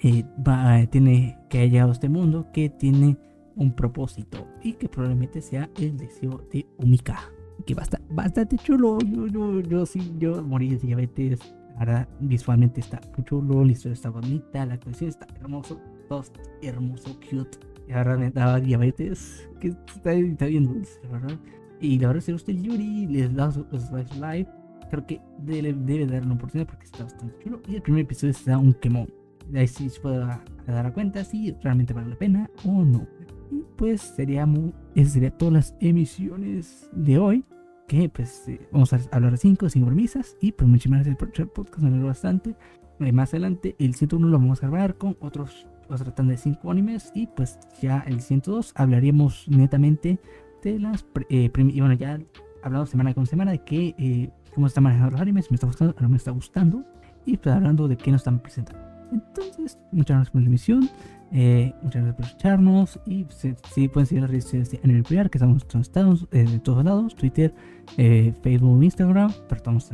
eh, 0.00 0.24
va, 0.46 0.84
tiene 0.86 1.38
que 1.48 1.60
ha 1.60 1.66
llegado 1.66 1.90
a 1.90 1.92
este 1.92 2.08
mundo 2.08 2.48
que 2.52 2.68
tiene 2.68 3.16
un 3.54 3.74
propósito 3.74 4.48
y 4.62 4.72
que 4.72 4.88
probablemente 4.88 5.40
sea 5.40 5.70
el 5.76 5.96
deseo 5.96 6.44
de 6.52 6.66
Umika. 6.78 7.20
Que 7.66 7.74
va 7.74 7.82
a 7.82 7.84
estar 7.84 8.00
bastante 8.10 8.56
chulo. 8.58 8.98
Yo, 9.00 9.28
yo, 9.28 9.60
yo 9.60 9.86
sí, 9.86 10.12
yo 10.18 10.42
morí 10.42 10.70
de 10.70 10.78
diabetes. 10.78 11.40
Ahora 11.78 12.08
visualmente 12.20 12.80
está 12.80 13.00
muy 13.16 13.24
chulo, 13.24 13.64
la 13.64 13.72
historia 13.72 13.94
está 13.94 14.10
bonita, 14.10 14.66
la 14.66 14.78
canción 14.78 15.08
está 15.08 15.26
hermoso, 15.40 15.80
todo 16.08 16.22
hermoso, 16.60 17.18
cute 17.30 17.71
y 17.92 17.94
ahora 17.94 18.16
me 18.16 18.30
daba 18.30 18.58
diabetes, 18.60 19.48
que 19.60 19.68
está, 19.68 20.12
está 20.14 20.46
bien 20.46 20.64
dulce, 20.64 20.98
¿verdad? 21.10 21.38
Y 21.80 21.98
la 21.98 22.08
verdad, 22.08 22.22
si 22.22 22.32
gusta 22.32 22.50
el 22.50 22.62
Yuri, 22.62 23.06
les 23.06 23.34
da 23.34 23.52
los 23.70 23.92
live, 24.16 24.48
creo 24.90 25.06
que 25.06 25.20
debe, 25.38 25.74
debe 25.74 26.06
dar 26.06 26.22
una 26.22 26.34
oportunidad 26.34 26.68
porque 26.68 26.84
está 26.84 27.04
bastante 27.04 27.36
chulo. 27.42 27.60
Y 27.68 27.76
el 27.76 27.82
primer 27.82 28.04
episodio 28.04 28.32
se 28.32 28.50
da 28.50 28.58
un 28.58 28.72
quemón. 28.72 29.08
Ahí 29.54 29.66
sí 29.66 29.90
se 29.90 30.00
puede 30.00 30.24
dar 30.66 30.92
cuenta 30.94 31.24
si 31.24 31.52
realmente 31.62 31.92
vale 31.92 32.08
la 32.10 32.16
pena 32.16 32.50
o 32.64 32.84
no. 32.84 33.06
Y 33.50 33.62
pues 33.76 34.00
sería 34.00 34.46
muy, 34.46 34.72
esas 34.94 35.12
serían 35.14 35.36
todas 35.36 35.54
las 35.54 35.76
emisiones 35.80 36.88
de 36.92 37.18
hoy. 37.18 37.44
Que 37.88 38.08
pues 38.08 38.48
eh, 38.48 38.60
vamos 38.70 38.92
a 38.92 39.00
hablar 39.10 39.32
de 39.32 39.38
5, 39.38 39.68
sin 39.68 39.84
premisas. 39.84 40.36
Y 40.40 40.52
pues 40.52 40.68
muchísimas 40.68 41.00
gracias 41.00 41.16
por 41.16 41.28
escuchar 41.28 41.46
el 41.46 41.52
podcast, 41.52 41.82
me 41.82 42.02
bastante. 42.02 42.56
Eh, 43.00 43.12
más 43.12 43.34
adelante, 43.34 43.76
el 43.78 43.94
101 43.94 44.28
lo 44.28 44.38
vamos 44.38 44.62
a 44.62 44.68
grabar 44.68 44.96
con 44.96 45.16
otros 45.20 45.66
se 45.98 46.04
tratan 46.04 46.28
de 46.28 46.36
5 46.36 46.70
animes 46.70 47.10
y 47.14 47.26
pues 47.26 47.58
ya 47.80 48.04
el 48.06 48.20
102 48.20 48.72
hablaríamos 48.76 49.46
netamente 49.48 50.18
de 50.62 50.78
las... 50.78 51.04
Eh, 51.28 51.50
y 51.56 51.80
bueno, 51.80 51.94
ya 51.94 52.20
hablado 52.62 52.86
semana 52.86 53.14
con 53.14 53.26
semana 53.26 53.52
de 53.52 53.58
que, 53.58 53.94
eh, 53.98 54.30
cómo 54.54 54.66
están 54.66 54.84
manejando 54.84 55.12
los 55.12 55.20
animes, 55.20 55.50
me 55.50 55.56
está 55.56 55.66
gustando, 55.66 55.94
no 56.00 56.08
me 56.08 56.16
está 56.16 56.30
gustando 56.30 56.84
y 57.26 57.36
pues 57.36 57.54
hablando 57.54 57.88
de 57.88 57.96
qué 57.96 58.10
nos 58.10 58.20
están 58.20 58.38
presentando. 58.38 58.80
Entonces, 59.12 59.78
muchas 59.90 60.16
gracias 60.16 60.30
por 60.32 60.40
la 60.40 60.46
emisión, 60.46 60.88
eh, 61.32 61.74
muchas 61.82 62.02
gracias 62.02 62.16
por 62.16 62.24
escucharnos 62.24 63.00
y 63.04 63.26
si, 63.28 63.54
si 63.74 63.88
pueden 63.88 64.06
seguir 64.06 64.22
las 64.22 64.30
redes 64.30 64.44
sociales 64.44 64.70
de 64.70 64.80
Anime 64.84 65.02
que 65.02 65.38
estamos 65.38 65.62
en 65.62 65.82
todos, 65.92 66.30
de 66.30 66.58
todos 66.60 66.84
lados, 66.84 67.14
Twitter, 67.14 67.54
Facebook, 67.96 68.82
Instagram, 68.82 69.32
pero 69.48 69.56
estamos 69.56 69.90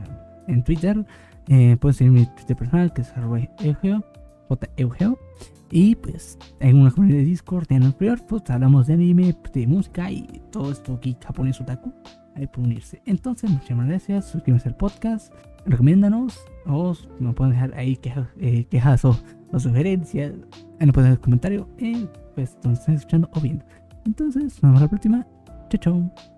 en, 0.47 0.63
Twitter. 0.63 1.05
pueden 1.47 1.95
seguir 1.95 2.13
mi 2.13 2.27
Twitter 2.27 2.57
personal 2.57 2.93
que 2.93 3.03
es 3.03 3.11
arroba 3.13 3.41
J 3.59 4.03
y 5.71 5.95
pues 5.97 6.39
en 6.61 6.81
una 6.81 6.91
comunidad 6.91 7.19
de 7.19 7.25
Discord 7.25 7.67
en 7.71 7.83
el 7.83 7.93
prior, 7.93 8.25
pues 8.27 8.49
hablamos 8.49 8.87
de 8.87 8.95
anime, 8.95 9.37
de 9.53 9.67
música 9.67 10.11
y 10.11 10.43
todo 10.51 10.73
esto 10.73 10.95
aquí 10.95 11.17
japonés 11.23 11.61
otaku. 11.61 11.93
Ahí 12.35 12.47
pueden 12.47 12.71
unirse. 12.71 13.03
Entonces, 13.05 13.51
muchas 13.51 13.77
gracias. 13.77 14.27
Suscríbanse 14.27 14.69
al 14.69 14.77
podcast. 14.77 15.33
Recomiéndanos. 15.67 16.39
O 16.67 16.95
nos 17.19 17.35
pueden 17.35 17.53
dejar 17.53 17.75
ahí 17.75 17.97
quejas, 17.97 18.29
eh, 18.39 18.65
quejas 18.67 19.05
o, 19.05 19.19
sugerencias. 19.59 20.35
Ahí 20.79 20.87
nos 20.87 20.95
pueden 20.95 21.11
dejar 21.11 21.21
comentario. 21.21 21.69
Eh, 21.79 22.07
pues 22.35 22.57
donde 22.63 22.79
están 22.79 22.95
escuchando 22.95 23.29
o 23.35 23.41
viendo. 23.41 23.65
Entonces, 24.07 24.45
nos 24.45 24.63
vemos 24.63 24.81
la 24.81 24.89
próxima. 24.89 25.27
Chao, 25.69 25.81
chao. 25.81 26.38